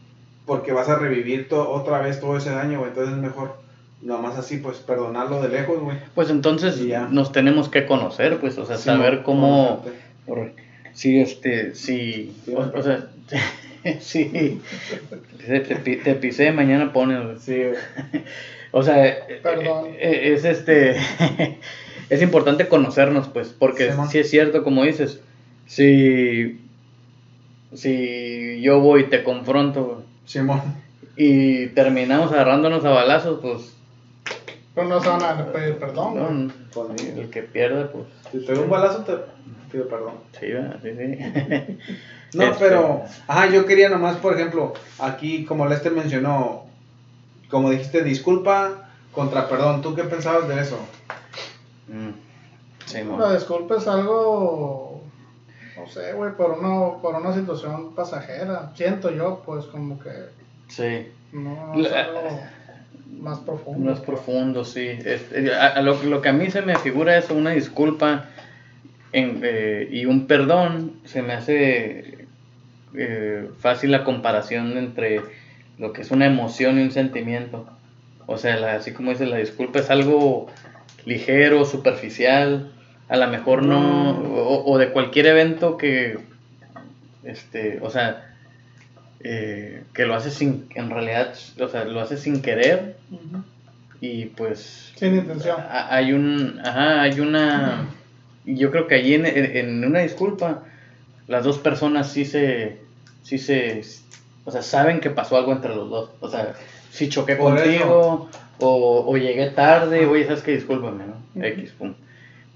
porque 0.45 0.73
vas 0.73 0.89
a 0.89 0.95
revivir 0.97 1.47
to- 1.47 1.69
otra 1.69 1.99
vez 1.99 2.19
todo 2.19 2.36
ese 2.36 2.49
daño, 2.51 2.79
güey, 2.79 2.89
entonces 2.89 3.13
es 3.15 3.19
mejor 3.21 3.57
nomás 4.01 4.38
así, 4.38 4.57
pues 4.57 4.77
perdonarlo 4.79 5.41
de 5.41 5.47
lejos, 5.49 5.79
güey. 5.79 5.97
Pues 6.13 6.29
entonces 6.29 6.77
ya. 6.86 7.07
nos 7.09 7.31
tenemos 7.31 7.69
que 7.69 7.86
conocer, 7.86 8.38
pues, 8.39 8.57
o 8.57 8.65
sea, 8.65 8.75
Sí, 8.77 8.83
saber 8.83 9.23
cómo. 9.23 9.81
Si, 10.91 11.17
este, 11.19 11.73
si. 11.73 12.36
Sí, 12.45 12.53
o, 12.55 12.81
sea, 12.83 13.07
si 14.01 14.59
te, 15.47 15.59
te 15.62 15.75
pi- 15.77 15.95
te 15.97 16.15
pisé, 16.15 16.51
mañana 16.51 16.91
pones. 16.91 17.23
güey. 17.23 17.38
Sí, 17.39 17.55
güey. 17.63 18.23
O 18.75 18.81
sea, 18.83 19.07
eh, 19.07 19.39
Perdón. 19.43 19.86
eh, 19.99 20.33
es 20.33 20.43
este. 20.45 20.95
es 22.09 22.21
importante 22.21 22.67
conocernos, 22.67 23.27
pues, 23.29 23.49
porque 23.49 23.91
Sí, 23.91 23.97
si 24.09 24.19
es 24.19 24.29
cierto, 24.29 24.63
como 24.63 24.83
dices, 24.83 25.21
si. 25.67 26.59
Si 27.73 28.62
yo 28.62 28.79
voy 28.79 29.01
y 29.01 29.05
te 29.05 29.23
confronto 29.23 30.03
Simón. 30.25 30.62
y 31.17 31.67
terminamos 31.67 32.31
agarrándonos 32.31 32.83
a 32.86 32.89
balazos, 32.91 33.39
pues. 33.41 33.73
Pero 34.75 34.88
no 34.88 35.01
se 35.01 35.09
van 35.09 35.23
a 35.23 35.51
pedir 35.51 35.77
perdón, 35.77 36.13
güey. 36.13 36.57
Conmigo. 36.73 37.21
el 37.21 37.29
que 37.29 37.43
pierde, 37.43 37.86
pues. 37.86 38.05
Si 38.31 38.45
te 38.45 38.53
doy 38.53 38.63
un 38.63 38.69
balazo, 38.69 39.03
te 39.03 39.13
pido 39.71 39.88
perdón. 39.88 40.13
Sí, 40.39 40.47
sí, 40.83 40.89
sí. 40.97 41.77
No, 42.36 42.43
Este, 42.51 42.55
pero, 42.65 43.03
ajá, 43.27 43.49
yo 43.51 43.65
quería 43.65 43.89
nomás, 43.89 44.17
por 44.17 44.33
ejemplo, 44.33 44.73
aquí, 44.99 45.45
como 45.45 45.67
Lester 45.67 45.91
mencionó, 45.93 46.65
como 47.53 47.69
dijiste, 47.69 48.03
disculpa 48.03 48.89
contra 49.13 49.47
perdón. 49.47 49.81
¿Tú 49.83 49.93
qué 49.95 50.03
pensabas 50.03 50.47
de 50.49 50.59
eso? 50.59 50.77
mm, 51.87 52.09
Sí. 52.85 52.97
La 53.17 53.33
disculpa 53.33 53.77
es 53.77 53.87
algo, 53.87 55.01
no 55.77 55.87
sé, 55.87 56.11
güey, 56.13 56.33
por, 56.33 56.59
uno, 56.59 56.99
por 57.01 57.15
una 57.15 57.33
situación 57.33 57.93
pasajera. 57.95 58.71
Siento 58.75 59.09
yo, 59.11 59.41
pues, 59.45 59.65
como 59.65 59.99
que 59.99 60.09
Sí. 60.67 61.07
no, 61.31 61.73
es 61.79 61.91
algo 61.93 62.41
más 63.21 63.39
profundo. 63.39 63.93
Es 63.93 63.99
profundo, 63.99 64.65
sí. 64.65 64.87
Este, 64.87 65.53
a- 65.55 65.67
a 65.67 65.81
lo, 65.81 66.01
lo 66.03 66.21
que 66.21 66.29
a 66.29 66.33
mí 66.33 66.49
se 66.51 66.61
me 66.63 66.75
figura 66.77 67.15
es 67.17 67.29
una 67.29 67.51
disculpa 67.51 68.25
en, 69.13 69.39
eh, 69.43 69.87
y 69.91 70.05
un 70.05 70.25
perdón. 70.27 70.93
Se 71.05 71.21
me 71.21 71.33
hace 71.33 72.27
eh, 72.95 73.49
fácil 73.59 73.91
la 73.91 74.03
comparación 74.03 74.77
entre 74.77 75.21
lo 75.84 75.91
que 75.91 76.02
es 76.02 76.12
una 76.12 76.26
emoción 76.26 76.80
y 76.80 76.84
un 76.84 76.91
sentimiento. 76.91 77.67
O 78.26 78.38
sea, 78.38 78.56
la- 78.58 78.76
así 78.76 78.93
como 78.93 79.12
dice, 79.12 79.26
la 79.26 79.36
disculpa 79.38 79.80
es 79.80 79.89
algo 79.89 80.48
ligero, 81.06 81.65
superficial, 81.65 82.72
a 83.10 83.17
lo 83.17 83.28
mejor 83.28 83.63
no, 83.63 84.12
o, 84.12 84.63
o 84.72 84.78
de 84.78 84.91
cualquier 84.91 85.26
evento 85.28 85.76
que, 85.76 86.17
este, 87.26 87.80
o 87.82 87.89
sea, 87.89 88.34
eh, 89.19 89.84
que 89.93 90.06
lo 90.06 90.15
hace 90.15 90.32
sin, 90.32 90.67
en 90.74 90.89
realidad, 90.89 91.34
o 91.60 91.67
sea, 91.67 91.84
lo 91.84 92.00
hace 92.00 92.15
sin 92.15 92.41
querer 92.41 92.96
y 94.00 94.26
pues 94.28 94.93
Sin 94.96 95.15
intención. 95.15 95.60
a- 95.60 95.93
hay 95.93 96.13
un, 96.13 96.62
ajá, 96.63 97.02
hay 97.02 97.19
una, 97.19 97.89
y 98.46 98.56
yo 98.56 98.72
creo 98.72 98.88
que 98.88 98.96
allí 98.96 99.15
en 99.15 99.84
una 99.84 100.00
disculpa, 100.00 100.63
las 101.28 101.43
dos 101.43 101.58
personas 101.60 102.10
sí 102.10 102.24
se, 102.24 102.78
sí 103.22 103.38
se, 103.38 103.82
o 104.45 104.51
sea, 104.51 104.62
saben 104.62 104.99
que 104.99 105.10
pasó 105.10 105.38
algo 105.38 105.51
entre 105.51 105.75
los 105.75 105.89
dos, 105.89 106.10
o 106.19 106.29
sea, 106.29 106.53
si 106.91 107.10
choqué 107.10 107.36
Por 107.36 107.56
contigo, 107.56 108.29
o, 108.60 109.06
o 109.08 109.17
llegué 109.17 109.47
tarde, 109.51 110.06
oye, 110.06 110.25
sabes 110.25 110.41
que 110.43 110.51
discúlpame, 110.53 111.06
¿no? 111.06 111.13
Ujú. 111.36 111.45
X, 111.45 111.71
pum. 111.71 111.93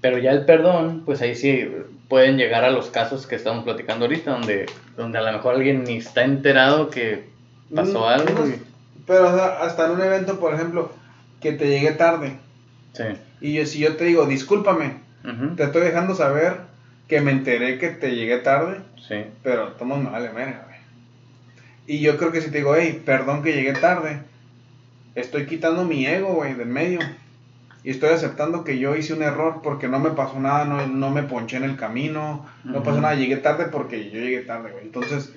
Pero 0.00 0.18
ya 0.18 0.30
el 0.30 0.44
perdón, 0.44 1.02
pues 1.04 1.20
ahí 1.22 1.34
sí 1.34 1.68
pueden 2.08 2.36
llegar 2.36 2.64
a 2.64 2.70
los 2.70 2.88
casos 2.90 3.26
que 3.26 3.34
estamos 3.34 3.64
platicando 3.64 4.04
ahorita, 4.04 4.30
donde, 4.30 4.66
donde 4.96 5.18
a 5.18 5.22
lo 5.22 5.32
mejor 5.32 5.56
alguien 5.56 5.82
ni 5.84 5.96
está 5.96 6.22
enterado 6.22 6.88
que 6.90 7.24
pasó 7.74 8.00
Mm, 8.00 8.04
algo. 8.08 8.32
unos- 8.42 8.48
y- 8.50 8.62
Pero 9.06 9.28
o 9.28 9.34
sea, 9.34 9.62
hasta 9.62 9.86
en 9.86 9.92
un 9.92 10.02
evento, 10.02 10.38
por 10.38 10.54
ejemplo, 10.54 10.92
que 11.40 11.52
te 11.52 11.68
llegué 11.68 11.92
tarde. 11.92 12.36
sí. 12.92 13.04
Y 13.40 13.54
yo, 13.54 13.66
si 13.66 13.78
yo 13.80 13.96
te 13.96 14.04
digo, 14.04 14.26
discúlpame, 14.26 14.98
Ujú. 15.24 15.54
te 15.56 15.64
estoy 15.64 15.82
dejando 15.82 16.14
saber 16.14 16.54
que 17.08 17.20
me 17.20 17.30
enteré 17.32 17.78
que 17.78 17.88
te 17.90 18.14
llegué 18.14 18.38
tarde, 18.38 18.80
Sí. 19.06 19.24
pero 19.42 19.68
tomo 19.72 19.96
me 19.96 20.10
vale 20.10 20.28
güey. 20.64 20.67
Y 21.88 22.00
yo 22.00 22.18
creo 22.18 22.30
que 22.30 22.42
si 22.42 22.50
te 22.50 22.58
digo, 22.58 22.76
hey, 22.76 23.02
perdón 23.02 23.42
que 23.42 23.54
llegué 23.54 23.72
tarde, 23.72 24.20
estoy 25.14 25.46
quitando 25.46 25.86
mi 25.86 26.06
ego, 26.06 26.34
güey, 26.34 26.52
del 26.52 26.68
medio. 26.68 27.00
Y 27.82 27.90
estoy 27.90 28.10
aceptando 28.10 28.62
que 28.62 28.78
yo 28.78 28.94
hice 28.94 29.14
un 29.14 29.22
error 29.22 29.60
porque 29.62 29.88
no 29.88 29.98
me 29.98 30.10
pasó 30.10 30.38
nada, 30.38 30.66
no, 30.66 30.86
no 30.86 31.08
me 31.10 31.22
ponché 31.22 31.56
en 31.56 31.64
el 31.64 31.76
camino, 31.76 32.44
no 32.62 32.82
pasó 32.82 33.00
nada, 33.00 33.14
llegué 33.14 33.38
tarde 33.38 33.68
porque 33.72 34.10
yo 34.10 34.20
llegué 34.20 34.40
tarde, 34.40 34.70
güey. 34.70 34.84
Entonces, 34.84 35.32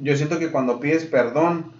yo 0.00 0.14
siento 0.18 0.38
que 0.38 0.50
cuando 0.50 0.80
pides 0.80 1.06
perdón, 1.06 1.72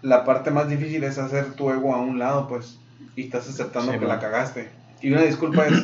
la 0.00 0.24
parte 0.24 0.50
más 0.50 0.70
difícil 0.70 1.04
es 1.04 1.18
hacer 1.18 1.52
tu 1.56 1.70
ego 1.70 1.94
a 1.94 2.00
un 2.00 2.18
lado, 2.18 2.48
pues, 2.48 2.78
y 3.16 3.24
estás 3.24 3.50
aceptando 3.50 3.92
Sí, 3.92 3.98
que 3.98 4.06
la 4.06 4.18
cagaste. 4.18 4.70
Y 5.02 5.12
una 5.12 5.20
disculpa 5.24 5.66
es 5.66 5.74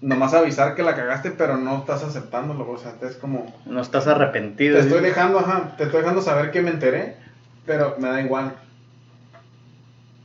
nomás 0.00 0.32
avisar 0.34 0.74
que 0.74 0.82
la 0.82 0.94
cagaste, 0.94 1.30
pero 1.32 1.56
no 1.56 1.78
estás 1.78 2.02
aceptándolo, 2.04 2.70
o 2.70 2.78
sea, 2.78 2.94
es 3.02 3.16
como... 3.16 3.52
No 3.66 3.80
estás 3.80 4.06
arrepentido. 4.06 4.76
Te 4.76 4.82
estoy 4.82 5.00
dejando, 5.02 5.38
ajá, 5.40 5.74
te 5.76 5.84
estoy 5.84 6.00
dejando 6.02 6.22
saber 6.22 6.50
que 6.50 6.62
me 6.62 6.70
enteré, 6.70 7.16
pero 7.66 7.96
me 7.98 8.08
da 8.08 8.20
igual. 8.20 8.52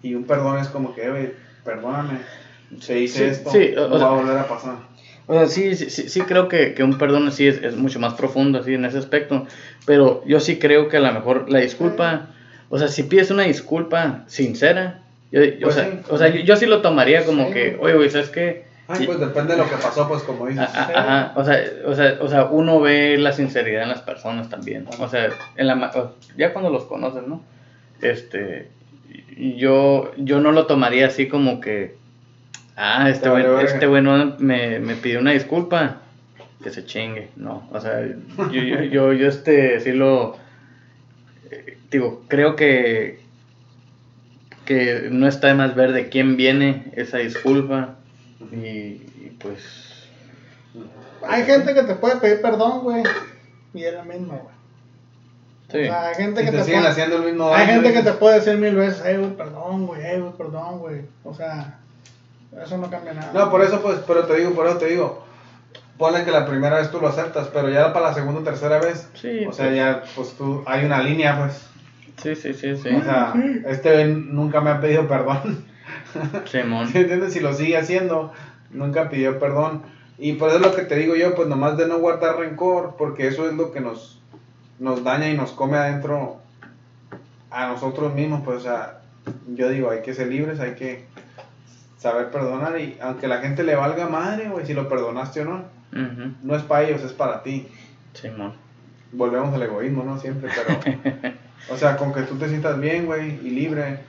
Y 0.01 0.15
un 0.15 0.25
perdón 0.25 0.59
es 0.59 0.67
como 0.67 0.93
que, 0.93 1.09
güey, 1.09 1.31
perdóname, 1.63 2.19
se 2.79 2.99
hice 2.99 3.19
Sí, 3.19 3.23
esto, 3.25 3.49
sí, 3.51 3.73
o- 3.77 3.87
no 3.87 3.95
o 3.95 3.99
va 3.99 4.07
a 4.07 4.13
volver 4.21 4.37
a 4.37 4.47
pasar. 4.47 4.75
O 5.25 5.33
sea, 5.33 5.47
sí, 5.47 5.75
sí, 5.75 5.89
sí, 5.89 6.09
sí 6.09 6.21
creo 6.21 6.49
que, 6.49 6.73
que 6.73 6.83
un 6.83 6.97
perdón 6.97 7.31
sí 7.31 7.47
es, 7.47 7.63
es 7.63 7.77
mucho 7.77 7.97
más 7.99 8.13
profundo 8.15 8.59
así 8.59 8.73
en 8.73 8.83
ese 8.83 8.97
aspecto, 8.97 9.47
pero 9.85 10.21
yo 10.25 10.41
sí 10.41 10.59
creo 10.59 10.89
que 10.89 10.97
a 10.97 10.99
lo 10.99 11.13
mejor 11.13 11.49
la 11.49 11.59
disculpa, 11.59 12.27
o 12.69 12.77
sea, 12.77 12.89
si 12.89 13.03
pides 13.03 13.31
una 13.31 13.43
disculpa 13.43 14.23
sincera, 14.27 14.99
yo, 15.31 15.39
Pues 15.61 15.63
o, 15.63 15.71
sea, 15.71 15.85
sí. 15.91 15.99
o 16.09 16.17
sea, 16.17 16.27
yo, 16.27 16.41
yo 16.41 16.55
sí 16.57 16.65
lo 16.65 16.81
tomaría 16.81 17.25
como 17.25 17.51
que, 17.51 17.77
oye, 17.79 17.93
güey, 17.95 18.09
¿sabes 18.09 18.29
qué? 18.29 18.65
Ay, 18.87 19.05
pues 19.05 19.19
depende 19.19 19.53
de 19.53 19.59
lo 19.59 19.69
que 19.69 19.77
pasó, 19.77 20.07
pues 20.09 20.23
como 20.23 20.47
dices. 20.47 20.67
Ajá, 20.73 21.31
o 21.35 21.45
sea, 21.45 21.63
o 21.85 21.95
sea, 21.95 22.17
o 22.19 22.27
sea, 22.27 22.45
uno 22.45 22.81
ve 22.81 23.17
la 23.17 23.31
sinceridad 23.31 23.83
en 23.83 23.89
las 23.89 24.01
personas 24.01 24.49
también, 24.49 24.85
o 24.99 25.07
sea, 25.07 25.29
en 25.55 25.67
la, 25.67 26.13
ya 26.37 26.51
cuando 26.51 26.69
los 26.69 26.83
conoces, 26.85 27.25
¿no? 27.25 27.41
Este, 28.01 28.69
yo, 29.37 30.11
yo 30.17 30.41
no 30.41 30.51
lo 30.51 30.65
tomaría 30.65 31.07
así 31.07 31.29
como 31.29 31.61
que, 31.61 31.95
ah, 32.75 33.09
este 33.09 33.29
güey, 33.29 33.45
este 33.63 33.87
güey 33.87 34.03
no 34.03 34.35
me, 34.39 34.79
me 34.79 34.95
pidió 34.95 35.19
una 35.19 35.31
disculpa, 35.31 36.01
que 36.61 36.69
se 36.69 36.85
chingue, 36.85 37.29
no, 37.37 37.69
o 37.71 37.79
sea, 37.79 38.05
yo, 38.51 38.61
yo, 38.61 38.83
yo, 38.83 39.13
yo, 39.13 39.27
este, 39.29 39.79
sí 39.79 39.93
lo, 39.93 40.37
eh, 41.51 41.77
digo, 41.89 42.23
creo 42.27 42.57
que, 42.57 43.19
que 44.65 45.07
no 45.09 45.27
está 45.27 45.47
de 45.47 45.53
más 45.53 45.73
ver 45.73 45.93
de 45.93 46.09
quién 46.09 46.35
viene 46.35 46.91
esa 46.95 47.19
disculpa, 47.19 47.95
y, 48.51 48.57
y 48.57 49.37
pues... 49.39 49.61
Hay 51.27 51.43
gente 51.43 51.73
que 51.73 51.83
te 51.83 51.95
puede 51.95 52.17
pedir 52.17 52.41
perdón, 52.41 52.81
güey. 52.81 53.03
Y 53.73 53.83
es 53.83 53.93
la 53.93 54.03
misma, 54.03 54.35
güey. 54.35 54.53
Sí. 55.71 55.79
O 55.79 55.83
sea, 55.85 56.07
hay 56.07 56.15
gente 56.15 56.41
Si 56.41 56.45
que 56.45 56.51
te, 56.51 56.57
te, 56.57 56.63
siguen 56.63 56.79
puede, 56.81 56.91
haciendo 56.91 57.15
el 57.17 57.23
mismo 57.23 57.53
hay 57.53 57.65
gente 57.65 57.93
que 57.93 58.03
te 58.03 58.13
puede 58.13 58.35
decir 58.35 58.57
mil 58.57 58.75
veces, 58.75 59.01
hey, 59.05 59.17
güey, 59.17 59.35
perdón, 59.35 59.87
güey, 59.87 60.01
hey, 60.03 60.19
güey, 60.19 60.33
perdón, 60.33 60.79
güey. 60.79 61.01
O 61.23 61.33
sea, 61.33 61.79
eso 62.61 62.77
no 62.77 62.89
cambia 62.89 63.13
nada. 63.13 63.31
No, 63.33 63.49
por 63.49 63.63
eso, 63.63 63.81
pues, 63.81 63.99
pero 64.05 64.25
te 64.25 64.37
digo, 64.37 64.51
por 64.51 64.67
eso 64.67 64.77
te 64.77 64.87
digo. 64.87 65.23
Ponle 65.97 66.25
que 66.25 66.31
la 66.31 66.45
primera 66.45 66.77
vez 66.77 66.91
tú 66.91 66.99
lo 66.99 67.07
aceptas, 67.07 67.47
pero 67.53 67.69
ya 67.69 67.93
para 67.93 68.09
la 68.09 68.13
segunda 68.13 68.41
o 68.41 68.43
tercera 68.43 68.79
vez, 68.79 69.07
Sí, 69.13 69.45
o 69.45 69.53
sea, 69.53 69.65
pues. 69.65 69.77
ya, 69.77 70.03
pues 70.15 70.33
tú, 70.33 70.63
hay 70.65 70.85
una 70.85 71.01
línea, 71.01 71.37
pues. 71.37 71.67
Sí, 72.21 72.35
sí, 72.35 72.53
sí, 72.53 72.75
sí. 72.77 72.89
O 72.95 73.03
sea, 73.03 73.33
este 73.67 74.05
nunca 74.05 74.61
me 74.61 74.71
ha 74.71 74.79
pedido 74.81 75.07
perdón. 75.07 75.65
Simón. 76.45 76.87
¿Sí 76.87 76.99
entiendes? 76.99 77.33
Si 77.33 77.39
lo 77.39 77.53
sigue 77.53 77.77
haciendo, 77.77 78.31
nunca 78.71 79.09
pidió 79.09 79.39
perdón. 79.39 79.83
Y 80.17 80.33
por 80.33 80.49
eso 80.49 80.57
es 80.57 80.65
lo 80.65 80.75
que 80.75 80.83
te 80.83 80.95
digo 80.95 81.15
yo, 81.15 81.35
pues 81.35 81.47
nomás 81.47 81.77
de 81.77 81.87
no 81.87 81.99
guardar 81.99 82.37
rencor, 82.37 82.95
porque 82.97 83.27
eso 83.27 83.47
es 83.47 83.55
lo 83.55 83.71
que 83.71 83.81
nos, 83.81 84.21
nos 84.79 85.03
daña 85.03 85.29
y 85.29 85.35
nos 85.35 85.51
come 85.51 85.77
adentro 85.77 86.37
a 87.49 87.67
nosotros 87.67 88.13
mismos. 88.13 88.41
Pues, 88.45 88.57
o 88.57 88.61
sea, 88.61 89.01
yo 89.47 89.69
digo, 89.69 89.89
hay 89.89 90.01
que 90.01 90.13
ser 90.13 90.27
libres, 90.27 90.59
hay 90.59 90.75
que 90.75 91.05
saber 91.97 92.29
perdonar. 92.31 92.79
Y 92.79 92.97
aunque 93.01 93.27
la 93.27 93.39
gente 93.39 93.63
le 93.63 93.75
valga 93.75 94.07
madre, 94.07 94.49
güey, 94.49 94.65
si 94.65 94.73
lo 94.73 94.87
perdonaste 94.87 95.41
o 95.41 95.45
no, 95.45 95.63
no 96.43 96.55
es 96.55 96.63
para 96.63 96.83
ellos, 96.83 97.03
es 97.03 97.13
para 97.13 97.43
ti. 97.43 97.67
Simón. 98.13 98.53
Volvemos 99.11 99.53
al 99.53 99.63
egoísmo, 99.63 100.03
¿no? 100.03 100.17
Siempre, 100.19 100.49
pero. 100.55 101.33
o 101.69 101.77
sea, 101.77 101.97
con 101.97 102.13
que 102.13 102.21
tú 102.21 102.35
te 102.35 102.49
sientas 102.49 102.79
bien, 102.79 103.05
güey, 103.05 103.39
y 103.45 103.51
libre. 103.51 103.99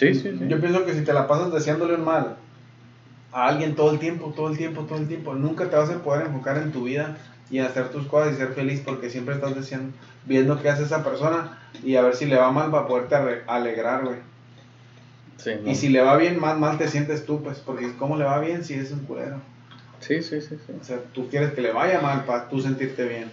Sí, 0.00 0.14
sí, 0.14 0.34
sí. 0.38 0.48
Yo 0.48 0.58
pienso 0.60 0.86
que 0.86 0.94
si 0.94 1.02
te 1.02 1.12
la 1.12 1.28
pasas 1.28 1.52
deseándole 1.52 1.94
un 1.94 2.06
mal 2.06 2.36
a 3.32 3.48
alguien 3.48 3.74
todo 3.74 3.90
el 3.90 3.98
tiempo, 3.98 4.32
todo 4.34 4.48
el 4.48 4.56
tiempo, 4.56 4.84
todo 4.84 4.98
el 4.98 5.06
tiempo, 5.06 5.34
nunca 5.34 5.68
te 5.68 5.76
vas 5.76 5.90
a 5.90 6.02
poder 6.02 6.26
enfocar 6.26 6.56
en 6.56 6.72
tu 6.72 6.84
vida 6.84 7.18
y 7.50 7.58
hacer 7.58 7.90
tus 7.90 8.06
cosas 8.06 8.32
y 8.32 8.36
ser 8.38 8.48
feliz 8.54 8.80
porque 8.82 9.10
siempre 9.10 9.34
estás 9.34 9.54
deseando, 9.54 9.92
viendo 10.24 10.58
qué 10.62 10.70
hace 10.70 10.84
esa 10.84 11.04
persona 11.04 11.58
y 11.84 11.96
a 11.96 12.02
ver 12.02 12.16
si 12.16 12.24
le 12.24 12.36
va 12.36 12.50
mal 12.50 12.70
para 12.70 12.86
poderte 12.86 13.14
alegrar, 13.46 14.06
güey. 14.06 14.16
Simón. 15.36 15.68
Y 15.68 15.74
si 15.74 15.90
le 15.90 16.00
va 16.00 16.16
bien, 16.16 16.40
más 16.40 16.58
mal 16.58 16.78
te 16.78 16.88
sientes 16.88 17.26
tú, 17.26 17.42
pues, 17.42 17.58
porque 17.58 17.92
¿cómo 17.98 18.16
le 18.16 18.24
va 18.24 18.40
bien 18.40 18.64
si 18.64 18.74
es 18.74 18.92
un 18.92 19.00
culero? 19.00 19.36
Sí, 20.00 20.22
sí, 20.22 20.40
sí, 20.40 20.56
sí. 20.66 20.72
O 20.80 20.82
sea, 20.82 20.98
tú 21.12 21.28
quieres 21.28 21.52
que 21.52 21.60
le 21.60 21.72
vaya 21.72 22.00
mal 22.00 22.24
para 22.24 22.48
tú 22.48 22.58
sentirte 22.62 23.06
bien. 23.06 23.30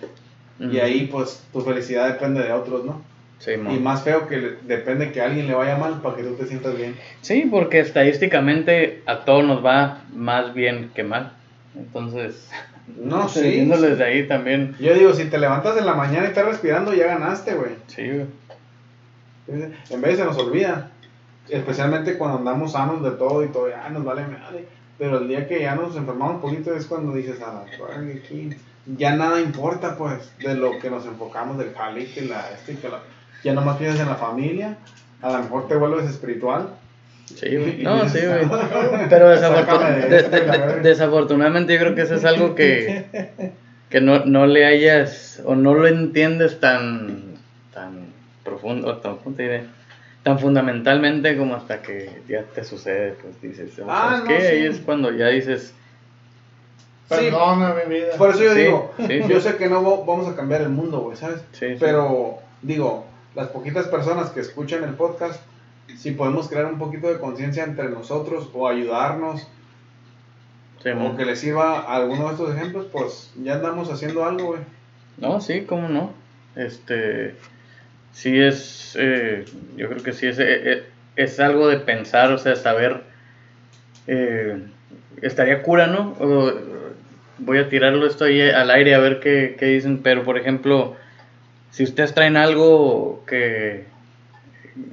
Y 0.59 0.79
ahí, 0.79 1.07
pues, 1.09 1.43
tu 1.53 1.61
felicidad 1.61 2.07
depende 2.07 2.43
de 2.43 2.51
otros, 2.51 2.83
¿no? 2.83 3.01
Y 3.45 3.79
más 3.79 4.03
feo 4.03 4.27
que 4.27 4.57
depende 4.63 5.11
que 5.11 5.21
a 5.21 5.25
alguien 5.25 5.47
le 5.47 5.53
vaya 5.53 5.77
mal 5.77 6.01
para 6.01 6.15
que 6.15 6.23
tú 6.23 6.33
te 6.35 6.47
sientas 6.47 6.75
bien. 6.75 6.95
Sí, 7.21 7.47
porque 7.49 7.79
estadísticamente 7.79 9.03
a 9.05 9.25
todos 9.25 9.45
nos 9.45 9.63
va 9.63 10.01
más 10.13 10.53
bien 10.53 10.91
que 10.95 11.03
mal. 11.03 11.33
Entonces, 11.75 12.49
No, 12.97 13.29
sí. 13.29 13.41
viéndolo 13.41 13.83
desde 13.83 14.03
ahí 14.03 14.27
también. 14.27 14.75
Yo 14.79 14.93
digo, 14.93 15.13
si 15.13 15.25
te 15.25 15.37
levantas 15.37 15.77
en 15.77 15.85
la 15.85 15.93
mañana 15.93 16.25
y 16.25 16.29
estás 16.29 16.45
respirando, 16.45 16.93
ya 16.93 17.07
ganaste, 17.07 17.53
güey. 17.53 17.71
Sí, 17.87 18.09
güey. 18.09 18.25
En 19.89 20.01
vez 20.01 20.17
se 20.17 20.25
nos 20.25 20.37
olvida. 20.37 20.91
Especialmente 21.47 22.17
cuando 22.17 22.39
andamos 22.39 22.73
sanos 22.73 23.01
de 23.03 23.11
todo 23.11 23.43
y 23.43 23.47
todo, 23.47 23.69
ya 23.69 23.87
nos 23.89 24.03
vale 24.03 24.23
madre. 24.27 24.65
Pero 24.97 25.19
el 25.19 25.27
día 25.27 25.47
que 25.47 25.61
ya 25.61 25.75
nos 25.75 25.95
enfermamos 25.95 26.35
un 26.35 26.41
poquito 26.41 26.75
es 26.75 26.85
cuando 26.85 27.13
dices, 27.13 27.39
a 27.41 27.53
la 27.53 27.65
ya 28.95 29.15
nada 29.15 29.41
importa, 29.41 29.97
pues, 29.97 30.31
de 30.39 30.55
lo 30.55 30.79
que 30.79 30.89
nos 30.89 31.05
enfocamos 31.05 31.57
del 31.57 31.73
jale, 31.73 32.05
que 32.05 32.21
la, 32.21 32.49
este, 32.51 32.75
que 32.77 32.87
la. 32.87 33.01
Ya 33.43 33.53
nomás 33.53 33.77
piensas 33.77 34.01
en 34.01 34.07
la 34.09 34.15
familia 34.15 34.75
a 35.21 35.31
lo 35.31 35.39
mejor 35.39 35.67
te 35.67 35.75
vuelves 35.75 36.09
espiritual. 36.09 36.69
Sí, 37.25 37.55
güey. 37.55 37.83
No, 37.83 38.07
sí, 38.07 38.19
güey. 38.19 38.47
Pero 39.09 39.31
desafortun- 39.35 40.07
de- 40.07 40.21
de- 40.23 40.39
de- 40.75 40.79
desafortunadamente 40.81 41.73
yo 41.73 41.79
creo 41.79 41.95
que 41.95 42.01
eso 42.03 42.15
es 42.15 42.23
algo 42.25 42.55
que, 42.55 43.05
que 43.89 43.99
no, 44.01 44.25
no 44.25 44.45
le 44.45 44.65
hayas 44.65 45.41
o 45.45 45.55
no 45.55 45.73
lo 45.73 45.87
entiendes 45.87 46.59
tan, 46.59 47.35
tan 47.73 48.07
profundo, 48.43 48.87
o 48.89 48.97
tan, 48.97 49.17
¿cómo 49.17 49.35
te 49.35 49.43
diré? 49.43 49.63
tan 50.23 50.39
fundamentalmente 50.39 51.37
como 51.37 51.55
hasta 51.55 51.81
que 51.81 52.21
ya 52.27 52.43
te 52.43 52.63
sucede, 52.65 53.15
pues 53.21 53.41
dices, 53.41 53.71
oh, 53.79 53.87
Ah, 53.89 54.09
¿sabes 54.09 54.21
no, 54.23 54.27
qué? 54.27 54.41
sí. 54.41 54.47
Ahí 54.47 54.65
es 54.65 54.79
cuando 54.79 55.11
ya 55.11 55.27
dices, 55.27 55.73
Sí. 57.09 57.15
Perdona 57.15 57.73
mi 57.73 57.93
vida. 57.95 58.07
Por 58.17 58.31
eso 58.31 58.43
yo 58.43 58.53
Sí, 58.53 58.59
digo, 58.59 58.93
sí, 59.07 59.19
yo 59.29 59.39
sí. 59.39 59.49
sé 59.49 59.55
que 59.55 59.69
no 59.69 59.81
va- 59.81 60.05
vamos 60.05 60.27
a 60.27 60.35
cambiar 60.35 60.59
el 60.61 60.67
mundo, 60.69 60.99
güey, 60.99 61.15
¿sabes? 61.15 61.37
Sí, 61.53 61.67
sí. 61.69 61.75
Pero 61.79 62.39
digo, 62.61 63.05
las 63.37 63.49
poquitas 63.49 63.85
personas 63.87 64.31
que 64.31 64.39
escuchan 64.39 64.83
el 64.83 64.95
podcast, 64.95 65.39
si 65.95 66.09
podemos 66.11 66.49
crear 66.49 66.65
un 66.65 66.79
poquito 66.79 67.07
de 67.07 67.19
conciencia 67.19 67.63
entre 67.63 67.87
nosotros 67.87 68.49
o 68.51 68.67
ayudarnos 68.67 69.47
sí, 70.81 70.89
o 70.89 71.15
que 71.15 71.23
les 71.23 71.39
sirva 71.39 71.81
alguno 71.81 72.25
de 72.25 72.31
estos 72.31 72.55
ejemplos, 72.55 72.87
pues 72.91 73.31
ya 73.43 73.53
andamos 73.53 73.91
haciendo 73.91 74.25
algo, 74.25 74.47
güey. 74.47 74.61
No, 75.17 75.39
sí, 75.39 75.65
cómo 75.65 75.87
no. 75.87 76.13
Este, 76.55 77.35
sí 78.11 78.39
es, 78.39 78.97
eh, 78.99 79.45
yo 79.75 79.87
creo 79.87 80.01
que 80.01 80.13
sí 80.13 80.25
es, 80.25 80.39
eh, 80.39 80.71
eh, 80.71 80.83
es 81.15 81.39
algo 81.39 81.67
de 81.67 81.77
pensar, 81.77 82.31
o 82.31 82.39
sea, 82.39 82.55
saber, 82.55 83.03
eh, 84.07 84.63
estaría 85.21 85.61
cura, 85.61 85.85
¿no? 85.85 86.15
O, 86.19 86.53
voy 87.37 87.59
a 87.59 87.69
tirarlo 87.69 88.07
esto 88.07 88.25
ahí 88.25 88.41
al 88.41 88.71
aire 88.71 88.95
a 88.95 88.99
ver 88.99 89.19
qué, 89.19 89.55
qué 89.59 89.67
dicen, 89.67 90.01
pero 90.01 90.23
por 90.23 90.39
ejemplo, 90.39 90.95
si 91.71 91.83
ustedes 91.83 92.13
traen 92.13 92.37
algo 92.37 93.23
que, 93.27 93.85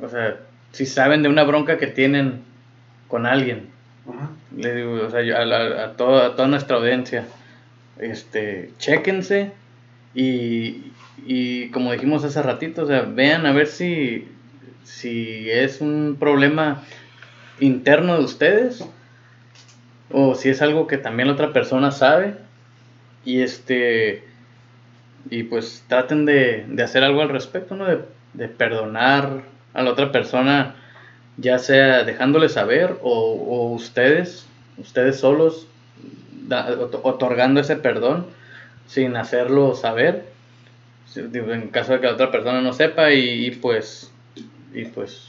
o 0.02 0.08
sea, 0.08 0.38
si 0.72 0.86
saben 0.86 1.22
de 1.22 1.28
una 1.28 1.44
bronca 1.44 1.78
que 1.78 1.86
tienen 1.86 2.40
con 3.08 3.26
alguien, 3.26 3.68
Ajá. 4.08 4.30
le 4.56 4.74
digo, 4.74 4.94
o 5.06 5.10
sea, 5.10 5.22
yo 5.22 5.36
a, 5.36 5.44
la- 5.44 5.84
a 5.84 5.92
toda, 5.96 6.26
a 6.28 6.36
toda 6.36 6.48
nuestra 6.48 6.76
audiencia, 6.76 7.26
este, 7.98 8.70
chéquense 8.78 9.52
y, 10.14 10.92
y 11.26 11.68
como 11.70 11.92
dijimos 11.92 12.24
hace 12.24 12.42
ratito, 12.42 12.82
o 12.82 12.86
sea, 12.86 13.02
vean 13.02 13.46
a 13.46 13.52
ver 13.52 13.66
si, 13.68 14.28
si 14.82 15.48
es 15.50 15.80
un 15.80 16.16
problema 16.18 16.82
interno 17.60 18.18
de 18.18 18.24
ustedes 18.24 18.84
o 20.10 20.34
si 20.34 20.48
es 20.48 20.60
algo 20.60 20.86
que 20.86 20.98
también 20.98 21.28
la 21.28 21.34
otra 21.34 21.52
persona 21.52 21.90
sabe 21.92 22.34
y 23.24 23.40
este 23.42 24.24
y 25.30 25.44
pues 25.44 25.84
traten 25.88 26.26
de, 26.26 26.64
de 26.68 26.82
hacer 26.82 27.02
algo 27.04 27.22
al 27.22 27.28
respecto, 27.30 27.74
¿no? 27.76 27.86
De, 27.86 28.00
de 28.34 28.48
perdonar 28.48 29.42
a 29.72 29.82
la 29.82 29.90
otra 29.90 30.12
persona, 30.12 30.76
ya 31.36 31.58
sea 31.58 32.04
dejándole 32.04 32.48
saber 32.48 32.96
o, 33.02 33.10
o 33.32 33.72
ustedes, 33.72 34.46
ustedes 34.78 35.18
solos, 35.20 35.66
da- 36.46 36.68
otorgando 37.02 37.60
ese 37.60 37.76
perdón 37.76 38.26
sin 38.86 39.16
hacerlo 39.16 39.74
saber, 39.74 40.26
en 41.16 41.68
caso 41.68 41.92
de 41.94 42.00
que 42.00 42.06
la 42.06 42.12
otra 42.14 42.30
persona 42.30 42.60
no 42.60 42.72
sepa 42.72 43.12
y, 43.12 43.46
y 43.46 43.50
pues, 43.52 44.10
y 44.74 44.84
pues, 44.86 45.28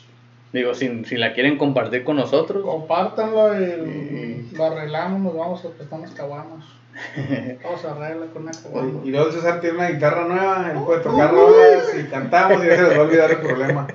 digo, 0.51 0.73
si, 0.73 1.05
si 1.05 1.15
la 1.15 1.33
quieren 1.33 1.57
compartir 1.57 2.03
con 2.03 2.17
nosotros, 2.17 2.63
Compártanlo 2.63 3.59
y 3.59 4.49
Y- 4.51 4.55
lo 4.55 4.65
arreglamos, 4.65 5.21
nos 5.21 5.35
vamos 5.35 5.65
a 5.65 5.69
prestar 5.69 5.99
unas 5.99 6.11
caguamas. 6.11 6.65
Vamos 7.63 7.85
a 7.85 7.91
arreglar 7.91 8.29
con 8.29 8.43
una 8.43 8.51
caguama. 8.51 9.01
Y 9.03 9.09
luego 9.11 9.31
César 9.31 9.59
tiene 9.61 9.77
una 9.77 9.89
guitarra 9.89 10.25
nueva, 10.27 10.71
él 10.71 10.79
puede 10.85 11.01
tocar 11.01 11.31
rolas 11.31 11.93
y 11.99 12.03
cantamos 12.05 12.63
y 12.63 12.67
ya 12.67 12.75
se 12.77 12.83
les 12.83 12.91
va 12.91 12.97
a 12.97 13.01
olvidar 13.05 13.31
el 13.31 13.37
problema. 13.37 13.87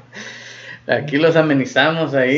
aquí 0.87 1.17
los 1.19 1.37
amenizamos 1.37 2.15
ahí, 2.15 2.37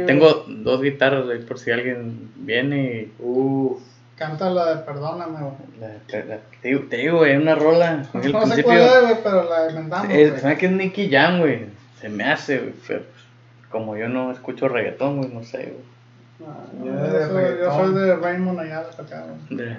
Sí. 0.00 0.02
tengo 0.06 0.44
dos 0.48 0.82
guitarras 0.82 1.28
ahí 1.28 1.38
por 1.40 1.58
si 1.58 1.70
alguien 1.70 2.30
viene 2.36 2.82
y... 2.92 3.12
Uf. 3.18 3.80
Canta 4.16 4.48
la 4.48 4.76
de 4.76 4.82
Perdóname, 4.84 5.38
güey. 5.40 5.90
Te, 6.06 6.24
digo- 6.68 6.84
te 6.88 6.96
digo, 6.98 7.18
güey, 7.18 7.36
una 7.36 7.56
rola. 7.56 8.04
No 8.14 8.22
sé 8.22 8.30
principio. 8.30 8.62
cuál 8.64 8.78
es, 8.80 9.00
güey, 9.02 9.16
pero 9.24 9.48
la 9.50 9.68
inventamos. 9.70 10.06
es, 10.10 10.28
güey. 10.30 10.40
se 10.40 10.46
me 10.46 10.56
que 10.56 10.66
es 10.66 10.72
Nicky 10.72 11.10
Jam, 11.10 11.40
güey. 11.40 11.66
Se 12.00 12.08
me 12.08 12.22
hace, 12.24 12.58
güey. 12.58 12.74
Pero 12.86 13.02
como 13.70 13.96
yo 13.96 14.08
no 14.08 14.30
escucho 14.30 14.68
reggaetón, 14.68 15.16
güey, 15.18 15.30
no 15.30 15.42
sé, 15.42 15.58
güey. 15.58 15.94
No, 16.38 16.84
yo 16.84 16.92
soy, 16.92 17.28
yo 17.28 17.36
reggaetón. 17.36 17.94
soy 17.94 17.94
de 18.02 18.16
Raymond 18.16 18.60
Ayala 18.60 18.90
para 18.90 19.02
acá. 19.02 19.26
De- 19.50 19.76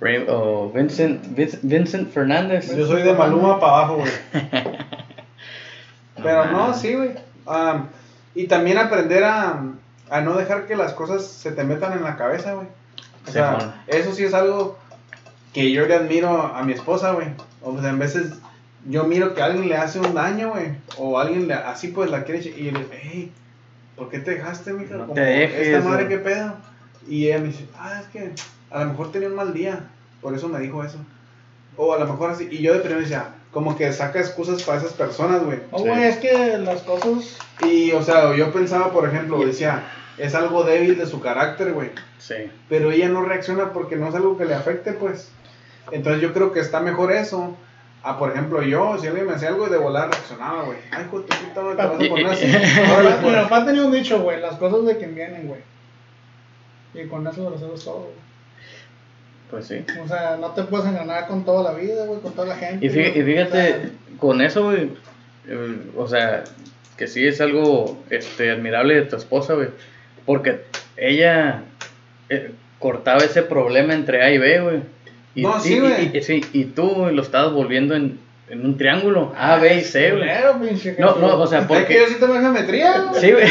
Ray- 0.00 0.26
o 0.28 0.70
Vincent, 0.74 1.22
Vincent, 1.34 1.62
Vincent 1.64 2.10
Fernández. 2.12 2.74
Yo 2.76 2.86
soy 2.86 3.02
de 3.02 3.12
Maluma 3.14 3.58
para 3.60 3.72
abajo, 3.72 3.96
güey. 3.96 4.12
Pero 6.22 6.46
no, 6.50 6.74
sí, 6.74 6.94
güey. 6.94 7.10
Am, 7.46 7.88
y 8.34 8.46
también 8.46 8.78
aprender 8.78 9.24
a, 9.24 9.62
a 10.10 10.20
no 10.20 10.34
dejar 10.36 10.66
que 10.66 10.76
las 10.76 10.92
cosas 10.92 11.24
se 11.26 11.52
te 11.52 11.64
metan 11.64 11.92
en 11.94 12.02
la 12.04 12.16
cabeza, 12.16 12.54
güey. 12.54 12.66
O 13.26 13.30
sea, 13.30 13.82
eso 13.86 14.12
sí 14.12 14.24
es 14.24 14.34
algo 14.34 14.78
que 15.52 15.72
yo 15.72 15.86
le 15.86 15.94
admiro 15.94 16.54
a 16.54 16.62
mi 16.62 16.72
esposa, 16.72 17.12
güey. 17.12 17.28
O 17.62 17.78
sea, 17.80 17.90
en 17.90 17.98
veces 17.98 18.32
yo 18.88 19.04
miro 19.04 19.34
que 19.34 19.42
alguien 19.42 19.68
le 19.68 19.76
hace 19.76 19.98
un 19.98 20.14
daño, 20.14 20.50
güey. 20.50 20.72
O 20.98 21.18
alguien 21.18 21.48
le, 21.48 21.54
así 21.54 21.88
pues 21.88 22.10
la 22.10 22.24
quiere 22.24 22.40
y 22.46 22.70
le 22.70 22.86
hey, 22.92 23.32
¿por 23.96 24.08
qué 24.10 24.18
te 24.18 24.32
dejaste, 24.32 24.72
mija? 24.72 24.94
No 24.94 25.02
Como, 25.02 25.14
te 25.14 25.20
dejes, 25.20 25.68
Esta 25.68 25.88
madre. 25.88 26.08
¿qué 26.08 26.18
pedo? 26.18 26.54
Y 27.08 27.26
ella 27.26 27.38
me 27.38 27.46
dice, 27.48 27.66
ah, 27.78 28.00
es 28.00 28.06
que 28.08 28.32
a 28.70 28.80
lo 28.84 28.90
mejor 28.90 29.12
tenía 29.12 29.28
un 29.28 29.34
mal 29.36 29.52
día. 29.54 29.88
Por 30.20 30.34
eso 30.34 30.48
me 30.48 30.58
dijo 30.60 30.82
eso. 30.84 30.98
O 31.76 31.92
a 31.94 31.98
lo 31.98 32.06
mejor 32.06 32.30
así. 32.30 32.48
Y 32.50 32.58
yo 32.62 32.72
de 32.74 32.80
primero 32.80 33.00
decía, 33.00 33.28
como 33.52 33.76
que 33.76 33.92
saca 33.92 34.18
excusas 34.20 34.62
para 34.62 34.78
esas 34.78 34.92
personas, 34.92 35.42
güey. 35.44 35.58
No, 35.72 35.78
Sí. 35.78 35.84
güey, 35.88 36.02
es 36.04 36.16
que 36.16 36.58
las 36.58 36.82
cosas. 36.82 37.38
Y, 37.64 37.92
o 37.92 38.02
sea, 38.02 38.34
yo 38.36 38.52
pensaba, 38.52 38.92
por 38.92 39.06
ejemplo, 39.08 39.38
decía, 39.44 39.84
es 40.18 40.34
algo 40.34 40.64
débil 40.64 40.98
de 40.98 41.06
su 41.06 41.20
carácter, 41.20 41.72
güey. 41.72 41.90
Sí. 42.18 42.34
Pero 42.68 42.90
ella 42.90 43.08
no 43.08 43.22
reacciona 43.22 43.72
porque 43.72 43.96
no 43.96 44.08
es 44.08 44.14
algo 44.14 44.36
que 44.36 44.44
le 44.46 44.54
afecte, 44.54 44.92
pues. 44.92 45.30
Entonces 45.92 46.20
yo 46.20 46.32
creo 46.32 46.52
que 46.52 46.60
está 46.60 46.80
mejor 46.80 47.12
eso. 47.12 47.56
A, 48.08 48.18
por 48.18 48.30
ejemplo, 48.30 48.62
yo, 48.62 48.96
si 48.98 49.06
alguien 49.08 49.26
me 49.26 49.32
hacía 49.34 49.48
algo 49.48 49.66
de 49.68 49.78
volar, 49.78 50.08
reaccionaba, 50.10 50.62
güey. 50.64 50.78
Ay, 50.92 51.04
hijo 51.06 51.18
de 51.20 51.24
puta, 51.26 51.62
madre, 51.62 51.76
te 51.76 51.82
vas 51.82 51.94
a 51.94 51.98
poner 52.08 52.26
así. 52.26 52.46
Mi 53.26 53.32
papá, 53.34 53.64
tenía 53.66 53.82
un 53.84 53.92
dicho, 53.92 54.20
güey, 54.22 54.40
las 54.40 54.54
cosas 54.56 54.86
de 54.86 54.96
quien 54.96 55.14
vienen, 55.14 55.48
güey. 55.48 55.60
Y 56.94 57.08
con 57.08 57.26
eso 57.26 57.42
lo 57.42 57.50
resuelves 57.50 57.84
todo, 57.84 57.98
güey. 58.00 58.14
Pues 59.50 59.66
sí. 59.66 59.84
O 60.02 60.08
sea, 60.08 60.36
no 60.40 60.50
te 60.52 60.62
puedes 60.64 60.86
enganar 60.86 61.26
con 61.26 61.44
toda 61.44 61.72
la 61.72 61.78
vida, 61.78 62.04
güey, 62.06 62.20
con 62.20 62.32
toda 62.32 62.48
la 62.48 62.56
gente. 62.56 62.84
Y 62.84 62.88
fí- 62.88 62.94
güey. 63.12 63.18
y 63.18 63.22
fíjate, 63.22 63.58
O 63.58 63.62
sea, 63.80 63.90
con 64.18 64.40
eso, 64.40 64.64
güey, 64.64 64.90
eh, 65.48 65.78
o 65.96 66.08
sea, 66.08 66.44
que 66.96 67.06
sí 67.06 67.26
es 67.26 67.40
algo 67.40 68.02
este, 68.10 68.50
admirable 68.50 68.94
de 68.94 69.02
tu 69.02 69.16
esposa, 69.16 69.54
güey, 69.54 69.68
porque 70.24 70.62
ella 70.96 71.62
eh, 72.28 72.52
cortaba 72.78 73.18
ese 73.18 73.42
problema 73.42 73.94
entre 73.94 74.22
A 74.24 74.30
y 74.30 74.38
B, 74.38 74.60
güey. 74.60 74.82
Y, 75.36 75.42
No, 75.42 75.60
sí, 75.60 75.78
y- 75.78 76.58
y- 76.60 76.64
tú 76.64 77.08
lo 77.12 77.22
estabas 77.22 77.52
volviendo 77.52 77.94
en, 77.94 78.18
en 78.48 78.64
un 78.64 78.76
triángulo, 78.78 79.32
A, 79.36 79.56
B 79.56 79.76
y 79.76 79.84
C, 79.84 80.12
güey. 80.12 80.28
pinche 80.68 80.96
No, 80.98 81.16
no, 81.16 81.38
o 81.38 81.46
sea, 81.46 81.60
Es 81.60 81.66
que 81.66 81.74
porque... 81.74 81.94
yo 81.94 82.06
sí 82.08 82.14
tengo 82.18 82.34
geometría. 82.34 83.10
Sí, 83.20 83.30
güey. 83.32 83.46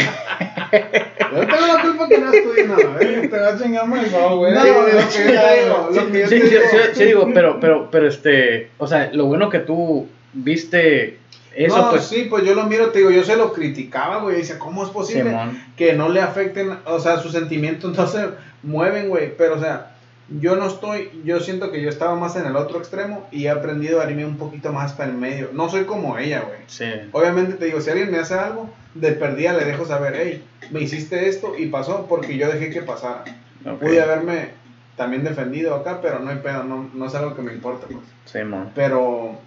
Yo 1.32 1.40
tengo 1.40 1.68
la 1.68 1.82
culpa 1.82 2.08
que 2.10 2.18
no 2.18 2.32
estudie 2.34 2.68
nada, 2.68 2.84
güey. 3.00 3.30
Te 3.30 3.38
va 3.40 3.50
a 3.50 3.58
chingar 3.62 3.88
mal, 3.88 4.06
no, 4.12 4.38
güey. 4.38 4.54
No, 4.54 4.64
lo 4.66 4.86
que 4.86 4.92
yo 4.92 4.98
digo, 4.98 5.90
Sí, 5.92 6.00
sí, 6.28 6.40
digo. 6.40 6.62
sí, 6.72 6.78
sí, 6.94 7.04
digo, 7.06 7.30
pero, 7.34 7.60
pero, 7.60 7.90
pero 7.92 8.08
este, 8.08 8.70
o 8.78 8.88
sea, 8.88 9.10
lo 9.14 9.26
bueno 9.26 9.50
que 9.50 9.60
tú 9.60 10.08
viste 10.34 11.20
eso, 11.56 11.78
no, 11.78 11.92
pues, 11.92 12.04
sí, 12.06 12.28
pues 12.30 12.44
yo 12.44 12.54
lo 12.54 12.64
miro, 12.66 12.90
te 12.90 13.00
digo, 13.00 13.12
yo 13.12 13.24
se 13.24 13.38
lo 13.38 13.54
criticaba, 13.54 14.18
güey. 14.22 14.38
Dice, 14.38 14.58
¿cómo 14.58 14.84
es 14.84 14.90
posible 14.90 15.30
Simón. 15.30 15.58
que 15.78 15.94
no 15.94 16.10
le 16.10 16.20
afecten, 16.22 16.78
o 16.86 17.00
sea, 17.00 17.18
sus 17.20 17.32
sentimientos 17.32 17.96
no 17.98 18.08
se 18.08 18.26
mueven, 18.64 19.08
güey? 19.08 19.32
Pero, 19.38 19.56
o 19.56 19.60
sea, 19.60 19.95
yo 20.28 20.56
no 20.56 20.68
estoy, 20.68 21.22
yo 21.24 21.40
siento 21.40 21.72
que 21.72 21.82
yo 21.82 21.90
estaba 21.90 22.16
más 22.16 22.36
en 22.36 22.46
el 22.46 22.56
otro 22.56 22.80
extremo 22.80 23.28
y 23.32 23.46
he 23.46 23.50
aprendido 23.50 24.02
a 24.02 24.10
irme 24.10 24.26
un 24.26 24.38
poquito 24.38 24.72
más 24.74 24.94
para 24.94 25.12
el 25.12 25.18
medio. 25.18 25.50
No 25.54 25.70
soy 25.70 25.86
como 25.86 26.18
ella, 26.18 26.42
güey. 26.42 26.60
sí, 26.68 26.86
Obviamente 27.12 27.54
te 27.54 27.66
digo, 27.66 27.80
si 27.80 27.92
alguien 27.92 28.12
me 28.12 28.18
hace 28.18 28.34
algo, 28.34 28.70
de 28.96 29.12
perdida 29.12 29.54
le 29.54 29.66
dejo 29.66 29.86
saber, 29.86 30.14
hey, 30.18 30.44
me 30.72 30.82
hiciste 30.82 31.28
esto 31.28 31.54
y 31.58 31.68
pasó 31.68 32.08
porque 32.08 32.38
yo 32.38 32.52
dejé 32.52 32.72
que 32.72 32.82
pasara. 32.82 33.24
ok. 33.66 33.80
Pude 33.80 34.02
haberme 34.02 34.50
también 34.96 35.24
defendido 35.24 35.76
acá, 35.76 36.00
pero 36.02 36.20
no 36.20 36.32
hay 36.32 36.38
pedo, 36.38 36.64
no, 36.64 36.90
no 36.94 37.06
es 37.06 37.16
algo 37.16 37.36
que 37.36 37.42
me 37.42 37.54
importe, 37.54 37.86
pues. 37.88 38.06
Simón. 38.26 38.72
Pero, 38.74 39.38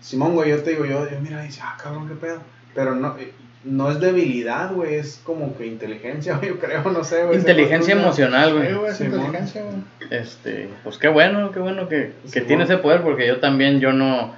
Simón, 0.00 0.34
güey, 0.34 0.50
yo 0.50 0.62
te 0.62 0.70
digo, 0.70 0.84
yo, 0.84 1.08
yo 1.10 1.20
mira, 1.20 1.42
dice, 1.42 1.60
ah, 1.64 1.76
cabrón, 1.82 2.08
qué 2.08 2.14
pedo. 2.14 2.40
Pero 2.74 2.94
no, 2.94 3.16
eh, 3.18 3.32
no 3.68 3.90
es 3.90 4.00
debilidad, 4.00 4.72
güey, 4.72 4.94
es 4.94 5.20
como 5.24 5.56
que 5.56 5.66
inteligencia, 5.66 6.36
güey, 6.38 6.48
yo 6.54 6.58
creo, 6.58 6.82
no 6.90 7.04
sé, 7.04 7.24
güey. 7.24 7.38
Inteligencia 7.38 7.94
emocional, 7.94 8.50
Sí, 8.50 8.74
güey. 8.74 8.90
inteligencia, 9.08 9.62
güey. 9.62 9.76
Este, 10.10 10.68
pues 10.84 10.96
qué 10.98 11.08
bueno, 11.08 11.52
qué 11.52 11.60
bueno 11.60 11.88
que, 11.88 12.12
que 12.32 12.40
tiene 12.40 12.64
ese 12.64 12.78
poder, 12.78 13.02
porque 13.02 13.26
yo 13.26 13.40
también, 13.40 13.80
yo 13.80 13.92
no, 13.92 14.34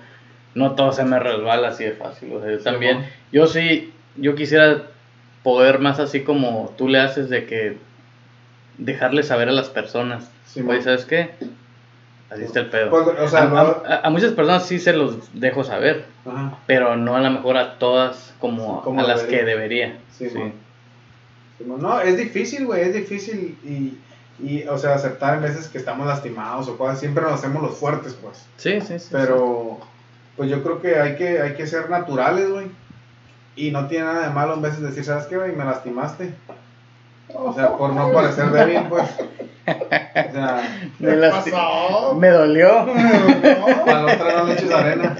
no 0.54 0.72
todo 0.74 0.92
se 0.92 1.04
me 1.04 1.18
resbala 1.18 1.68
así 1.68 1.84
de 1.84 1.92
fácil. 1.92 2.32
O 2.32 2.40
sea, 2.42 2.50
yo 2.50 2.58
también, 2.58 2.96
Simón. 2.98 3.10
yo 3.32 3.46
sí, 3.46 3.92
yo 4.16 4.34
quisiera 4.34 4.82
poder 5.44 5.78
más 5.78 6.00
así 6.00 6.20
como 6.22 6.74
tú 6.76 6.88
le 6.88 6.98
haces 6.98 7.30
de 7.30 7.46
que 7.46 7.76
dejarle 8.78 9.22
saber 9.22 9.48
a 9.48 9.52
las 9.52 9.68
personas. 9.68 10.30
Simón. 10.46 10.74
Oye, 10.74 10.82
¿sabes 10.82 11.04
qué? 11.04 11.30
Así 12.30 12.44
está 12.44 12.60
el 12.60 12.66
pedo. 12.70 12.90
Pues, 12.90 13.08
o 13.18 13.28
sea, 13.28 13.42
a, 13.42 13.46
no- 13.46 13.58
a- 13.86 14.00
a 14.04 14.10
muchas 14.10 14.32
personas 14.32 14.64
sí 14.66 14.78
se 14.78 14.92
los 14.92 15.16
dejo 15.38 15.64
saber, 15.64 16.04
Ajá. 16.24 16.56
pero 16.66 16.96
no 16.96 17.16
a 17.16 17.20
lo 17.20 17.30
mejor 17.30 17.56
a 17.56 17.78
todas 17.78 18.32
como, 18.38 18.82
Como 18.82 19.00
a 19.00 19.02
las 19.02 19.22
que 19.24 19.42
debería. 19.44 19.98
Sí, 20.12 20.30
Sí. 20.30 20.38
mon. 20.38 20.52
Sí, 21.58 21.64
mon. 21.64 21.80
No, 21.82 22.00
es 22.00 22.16
difícil, 22.16 22.66
güey, 22.66 22.82
es 22.82 22.94
difícil 22.94 23.58
y, 23.64 23.98
y, 24.46 24.62
o 24.68 24.78
sea, 24.78 24.94
aceptar 24.94 25.34
en 25.34 25.42
veces 25.42 25.68
que 25.68 25.78
estamos 25.78 26.06
lastimados 26.06 26.68
o 26.68 26.78
cosas, 26.78 27.00
siempre 27.00 27.22
nos 27.24 27.32
hacemos 27.34 27.62
los 27.62 27.76
fuertes, 27.76 28.16
pues. 28.22 28.46
Sí, 28.58 28.80
sí, 28.80 28.98
sí. 29.00 29.08
Pero, 29.10 29.78
pues 30.36 30.48
yo 30.48 30.62
creo 30.62 30.80
que 30.80 31.00
hay 31.00 31.16
que, 31.16 31.40
hay 31.42 31.54
que 31.54 31.66
ser 31.66 31.90
naturales, 31.90 32.48
güey. 32.50 32.68
Y 33.56 33.72
no 33.72 33.88
tiene 33.88 34.04
nada 34.06 34.28
de 34.28 34.32
malo 34.32 34.54
en 34.54 34.62
veces 34.62 34.80
decir, 34.80 35.04
¿sabes 35.04 35.26
qué, 35.26 35.36
güey? 35.36 35.52
Me 35.54 35.64
lastimaste. 35.64 36.32
O 37.34 37.52
sea, 37.52 37.76
por 37.76 37.92
no 37.92 38.12
parecer 38.12 38.50
débil, 38.50 38.82
pues. 38.88 39.08
Sea, 40.12 40.62
Me, 40.98 41.08
¿Qué 41.10 41.16
lasti- 41.16 41.50
pasó? 41.50 42.14
me 42.14 42.28
dolió. 42.28 42.86
No. 42.94 43.84
para 43.84 44.02
la 44.02 44.14
otra 44.14 44.32
no 44.38 44.44
le 44.46 44.52
eches 44.54 44.70
arena. 44.70 45.16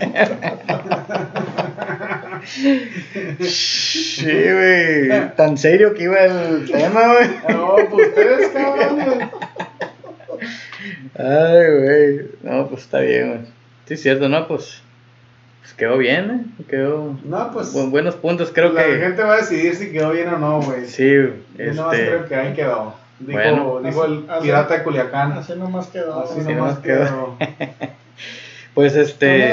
Sí, 3.41 4.27
güey. 4.27 5.35
Tan 5.37 5.57
serio 5.57 5.95
que 5.95 6.05
iba 6.05 6.19
el 6.21 6.71
tema, 6.71 7.15
güey. 7.15 7.29
No, 7.57 7.77
pues 7.91 8.09
ustedes, 8.09 8.49
cabrón, 8.51 9.01
güey. 9.05 9.29
Ay, 11.19 11.67
güey. 11.79 12.21
No, 12.43 12.69
pues 12.69 12.83
está 12.83 13.01
bien, 13.01 13.29
güey. 13.29 13.41
Sí, 13.87 13.95
es 13.95 14.03
cierto, 14.03 14.29
¿no? 14.29 14.47
Pues, 14.49 14.83
pues 15.61 15.73
quedó 15.75 15.99
bien, 15.99 16.31
¿eh? 16.31 16.65
Quedó. 16.69 17.19
No, 17.25 17.51
pues. 17.53 17.75
bu- 17.75 17.91
buenos 17.91 18.15
puntos, 18.17 18.51
creo 18.55 18.73
la 18.73 18.85
que. 18.85 18.97
gente 18.99 19.23
va 19.23 19.35
a 19.35 19.37
decidir 19.39 19.75
si 19.77 19.91
quedó 19.93 20.13
bien 20.13 20.29
o 20.29 20.39
no, 20.39 20.61
güey. 20.63 20.87
Sí, 20.87 21.11
Yo 21.59 21.75
nomás 21.75 21.95
este. 21.95 22.07
creo 22.07 22.27
que 22.27 22.35
ahí 22.35 22.53
quedó. 22.55 22.95
Dijo, 23.21 23.33
Bueno. 23.39 23.81
dijo 23.85 24.05
el 24.07 24.25
Así- 24.29 24.43
pirata 24.43 24.79
de 24.79 24.83
Culiacán. 24.83 25.33
Así 25.33 25.53
nomás 25.55 25.87
quedó. 25.89 26.21
Así 26.25 26.41
Así 26.41 26.49
nomás 26.53 26.57
nomás 26.57 26.79
quedó. 26.81 27.37
quedó. 27.39 27.91
Pues 28.75 28.95
este. 28.95 29.53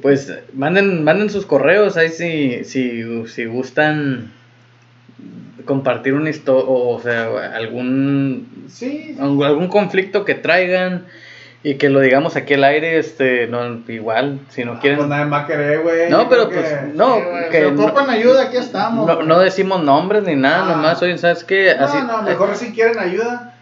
Pues 0.00 0.32
manden, 0.54 1.02
manden 1.02 1.30
sus 1.30 1.44
correos 1.46 1.96
ahí 1.96 2.10
si, 2.10 2.62
si, 2.64 3.26
si 3.26 3.44
gustan 3.46 4.32
compartir 5.64 6.14
una 6.14 6.30
historia, 6.30 6.64
o 6.68 7.00
sea, 7.02 7.26
algún 7.54 8.66
Sí, 8.68 9.16
algún 9.20 9.44
algún 9.44 9.68
conflicto 9.68 10.24
que 10.24 10.34
traigan 10.34 11.06
y 11.62 11.74
que 11.74 11.88
lo 11.88 12.00
digamos 12.00 12.36
aquí 12.36 12.54
al 12.54 12.64
aire, 12.64 12.98
este, 12.98 13.46
no, 13.48 13.80
igual, 13.88 14.38
si 14.48 14.64
no 14.64 14.78
quieren, 14.80 14.98
Pues 14.98 15.08
nadie 15.08 15.24
más 15.26 15.46
querer, 15.46 15.80
güey. 15.82 16.08
No, 16.08 16.28
pero 16.28 16.48
pues, 16.48 16.62
que- 16.72 16.92
no, 16.94 17.16
Sí, 17.16 17.22
que 17.50 17.64
si 17.64 17.70
no- 17.72 17.84
ocupan 17.86 18.10
ayuda, 18.10 18.44
aquí 18.44 18.56
estamos. 18.58 19.06
no, 19.06 19.22
no 19.22 19.38
decimos 19.40 19.82
nombres 19.82 20.22
ni 20.22 20.36
nada, 20.36 20.64
Ah. 20.64 20.76
nomás, 20.76 21.02
oye, 21.02 21.18
¿sabes 21.18 21.42
qué? 21.44 21.74
No, 21.78 21.84
Así, 21.84 21.98
no, 22.06 22.22
mejor 22.22 22.54
si 22.54 22.72
quieren 22.72 22.98
ayuda 22.98 23.54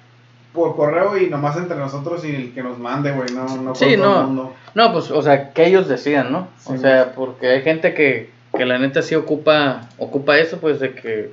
por 0.53 0.77
correo 0.77 1.17
y 1.19 1.29
nomás 1.31 1.57
entre 1.57 1.77
nosotros 1.77 2.25
y 2.25 2.35
el 2.35 2.55
que 2.55 2.63
nos 2.63 2.79
mande, 2.79 3.13
güey, 3.13 3.29
no, 3.35 3.47
no 3.63 3.75
Sí, 3.75 3.97
todo 3.97 4.07
no. 4.07 4.21
el 4.21 4.27
mundo. 4.27 4.55
No, 4.75 4.93
pues, 4.93 5.11
o 5.11 5.23
sea, 5.23 5.51
que 5.53 5.67
ellos 5.67 5.89
decidan, 5.89 6.33
¿no? 6.33 6.49
o 6.67 6.77
sea, 6.77 7.13
porque 7.15 7.49
hay 7.49 7.63
gente 7.63 7.95
que, 7.95 8.31
que 8.57 8.65
la 8.67 8.79
neta 8.79 9.01
sí 9.03 9.15
ocupa, 9.15 9.83
ocupa 9.99 10.39
eso, 10.39 10.59
pues, 10.59 10.81
de 10.81 10.93
que, 10.95 11.31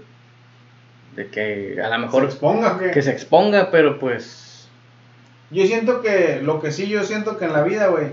de 1.15 1.28
que 1.28 1.78
a 1.82 1.88
lo 1.88 1.93
Se 1.95 1.99
mejor 1.99 2.23
exponga, 2.26 2.78
que... 2.80 2.91
que 2.91 3.02
se 3.02 3.12
exponga, 3.12 3.69
pero 3.71 3.99
pues, 3.99 4.42
Yo 5.54 5.66
siento 5.68 6.02
que, 6.02 6.42
lo 6.42 6.60
que 6.60 6.72
sí, 6.72 6.88
yo 6.88 7.04
siento 7.04 7.38
que 7.38 7.46
en 7.46 7.54
la 7.54 7.63
vida, 7.63 7.88
güey, 7.88 8.08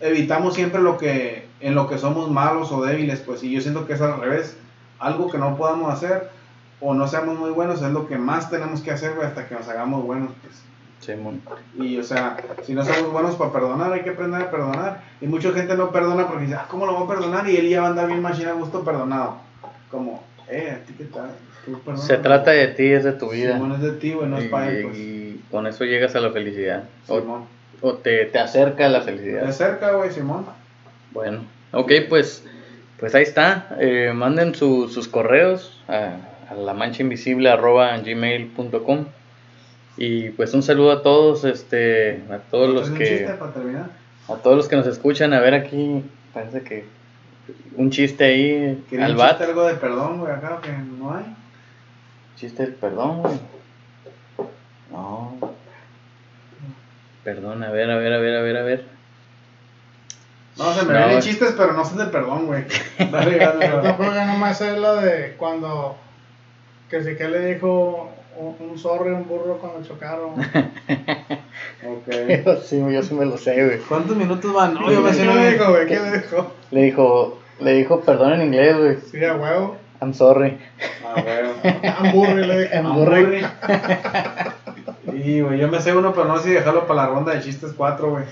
evitamos 0.00 0.54
siempre 0.54 0.80
lo 0.80 0.96
que, 0.96 1.48
en 1.60 1.74
lo 1.74 1.88
que 1.88 1.98
somos 1.98 2.30
malos 2.30 2.70
o 2.70 2.84
débiles, 2.84 3.20
pues, 3.20 3.42
y 3.42 3.50
yo 3.50 3.60
siento 3.60 3.86
que 3.86 3.94
es 3.94 4.00
al 4.00 4.20
revés. 4.20 4.56
Algo 4.98 5.30
que 5.30 5.38
no 5.38 5.56
podamos 5.56 5.92
hacer 5.92 6.30
o 6.80 6.94
no 6.94 7.08
seamos 7.08 7.38
muy 7.38 7.50
buenos 7.50 7.82
es 7.82 7.90
lo 7.90 8.06
que 8.06 8.16
más 8.16 8.48
tenemos 8.48 8.80
que 8.80 8.92
hacer, 8.92 9.14
güey, 9.14 9.26
hasta 9.26 9.48
que 9.48 9.54
nos 9.54 9.68
hagamos 9.68 10.04
buenos, 10.04 10.30
pues. 10.42 10.62
Simón. 11.00 11.42
Y, 11.78 11.98
o 11.98 12.02
sea, 12.02 12.36
si 12.62 12.74
no 12.74 12.84
somos 12.84 13.12
buenos 13.12 13.36
para 13.36 13.52
perdonar, 13.52 13.92
hay 13.92 14.02
que 14.02 14.10
aprender 14.10 14.42
a 14.42 14.50
perdonar. 14.50 15.02
Y 15.20 15.26
mucha 15.26 15.52
gente 15.52 15.76
no 15.76 15.90
perdona 15.90 16.26
porque 16.26 16.44
dice, 16.44 16.54
ah, 16.54 16.66
¿cómo 16.68 16.86
lo 16.86 16.94
voy 16.94 17.04
a 17.04 17.08
perdonar? 17.08 17.48
Y 17.48 17.56
él 17.56 17.68
ya 17.68 17.82
va 17.82 17.88
a 17.88 17.90
andar 17.90 18.06
bien 18.08 18.22
machina 18.22 18.50
a 18.50 18.54
gusto 18.54 18.82
perdonado. 18.82 19.36
Como, 19.90 20.24
eh, 20.48 20.76
¿a 20.76 20.84
ti 20.86 20.94
qué 20.96 21.04
tal? 21.04 21.30
Se 21.96 22.16
trata 22.18 22.52
de 22.52 22.68
ti, 22.68 22.86
es 22.86 23.04
de 23.04 23.12
tu 23.12 23.30
vida. 23.30 23.54
Simón 23.54 23.72
es 23.72 23.82
de 23.82 23.92
ti, 23.92 24.12
güey, 24.12 24.28
no 24.28 24.38
es 24.38 24.48
para 24.48 24.70
él, 24.70 24.86
pues. 24.86 24.98
y 24.98 25.15
con 25.50 25.66
eso 25.66 25.84
llegas 25.84 26.14
a 26.16 26.20
la 26.20 26.30
felicidad. 26.30 26.84
O, 27.08 27.20
Simón. 27.20 27.44
o 27.82 27.94
te, 27.94 28.24
te 28.26 28.38
acerca 28.38 28.86
a 28.86 28.88
la 28.88 29.00
felicidad. 29.02 29.50
cerca, 29.52 29.92
güey, 29.92 30.10
Simón. 30.10 30.46
Bueno, 31.12 31.40
ok, 31.72 31.92
pues, 32.08 32.44
pues 32.98 33.14
ahí 33.14 33.22
está. 33.22 33.68
Eh, 33.78 34.12
manden 34.14 34.54
su- 34.54 34.88
sus 34.88 35.08
correos 35.08 35.80
a, 35.88 36.16
a 36.50 36.54
la 36.54 36.74
mancha 36.74 37.02
invisible 37.02 37.50
gmail.com 37.56 39.04
y 39.98 40.28
pues 40.30 40.52
un 40.52 40.62
saludo 40.62 40.92
a 40.92 41.02
todos, 41.02 41.44
este, 41.44 42.22
a 42.30 42.38
todos 42.50 42.68
los 42.72 42.84
¿Es 42.84 42.90
un 42.90 42.98
que, 42.98 43.04
chiste 43.06 43.32
para 43.34 43.52
terminar? 43.52 43.86
a 44.28 44.34
todos 44.34 44.56
los 44.56 44.68
que 44.68 44.76
nos 44.76 44.86
escuchan. 44.86 45.32
A 45.32 45.40
ver 45.40 45.54
aquí, 45.54 46.02
parece 46.34 46.60
que 46.62 46.84
un 47.76 47.90
chiste 47.90 48.24
ahí 48.24 48.84
¿Quería 48.90 49.06
al 49.06 49.12
un 49.12 49.18
bat. 49.18 49.28
chiste 49.30 49.44
algo 49.44 49.64
de 49.66 49.74
perdón, 49.74 50.18
güey, 50.20 50.32
acá 50.32 50.60
que 50.62 50.70
no 50.72 51.14
hay? 51.14 51.24
Chiste 52.36 52.64
del 52.64 52.74
perdón, 52.74 53.22
güey. 53.22 53.34
Perdón, 57.26 57.64
a 57.64 57.70
ver, 57.72 57.90
a 57.90 57.96
ver, 57.96 58.12
a 58.12 58.18
ver, 58.18 58.36
a 58.36 58.40
ver, 58.40 58.56
a 58.56 58.62
ver. 58.62 58.84
No, 60.56 60.72
se 60.72 60.86
me 60.86 60.92
No, 60.92 60.98
vienen 61.06 61.20
chistes, 61.20 61.54
pero 61.56 61.72
no 61.72 61.84
son 61.84 61.98
de 61.98 62.04
perdón, 62.04 62.46
güey. 62.46 62.62
Dale, 62.98 63.36
dale, 63.36 63.68
dale. 63.68 63.94
creo 63.96 64.12
que 64.12 64.24
nomás 64.26 64.60
es 64.60 64.78
la 64.78 64.94
de 64.94 65.34
cuando 65.36 65.96
que 66.88 67.02
sí 67.02 67.16
que 67.16 67.26
le 67.26 67.54
dijo 67.54 68.12
un, 68.38 68.54
un 68.60 68.78
zorro 68.78 69.10
y 69.10 69.12
un 69.12 69.26
burro 69.26 69.58
cuando 69.58 69.82
chocaron. 69.86 70.34
Ok. 71.84 72.60
sí, 72.62 72.78
yo 72.78 73.02
sí 73.02 73.14
me 73.14 73.26
lo 73.26 73.36
sé, 73.36 73.64
güey. 73.64 73.78
¿Cuántos 73.80 74.16
minutos 74.16 74.52
van? 74.52 74.74
No, 74.74 74.90
yo 74.90 75.00
me 75.00 75.10
¿Qué 75.10 75.16
sé 75.16 75.24
le 75.26 75.52
dijo, 75.52 75.70
güey? 75.70 75.86
¿Qué 75.86 75.98
le 75.98 76.18
dijo? 76.18 76.52
Le 76.70 76.82
dijo, 76.82 77.38
le 77.58 77.72
dijo 77.72 78.00
perdón 78.02 78.34
en 78.34 78.42
inglés, 78.42 78.76
güey. 78.76 78.96
Sí, 79.10 79.24
a 79.24 79.34
huevo. 79.34 79.76
I'm 80.00 80.14
sorry. 80.14 80.58
Ah, 81.04 81.20
güey. 81.22 81.92
Hamburger 81.98 82.46
le 82.46 82.60
dijo. 82.60 82.76
Hamburri. 82.76 83.46
Y, 85.24 85.40
güey, 85.40 85.58
yo 85.58 85.68
me 85.68 85.80
sé 85.80 85.94
uno, 85.94 86.12
pero 86.12 86.26
no 86.26 86.38
sé 86.38 86.44
si 86.44 86.50
dejarlo 86.50 86.86
para 86.86 87.04
la 87.04 87.08
ronda 87.08 87.34
de 87.34 87.40
chistes 87.40 87.72
4, 87.76 88.10
güey. 88.10 88.24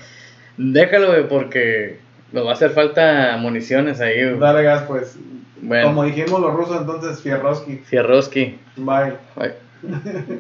Déjalo, 0.57 1.09
güey, 1.09 1.29
porque 1.29 1.99
nos 2.33 2.45
va 2.45 2.51
a 2.51 2.55
hacer 2.55 2.71
falta 2.71 3.37
municiones 3.39 4.01
ahí, 4.01 4.25
güey. 4.25 4.39
Dale 4.39 4.63
gas, 4.63 4.83
pues. 4.83 5.17
Bueno, 5.63 5.89
Como 5.89 6.05
dijimos 6.05 6.41
los 6.41 6.53
rusos, 6.53 6.81
entonces, 6.81 7.21
Fierroski. 7.23 7.79
Fierroski. 7.79 8.59
Bye. 8.77 9.15
Bye. 9.35 9.55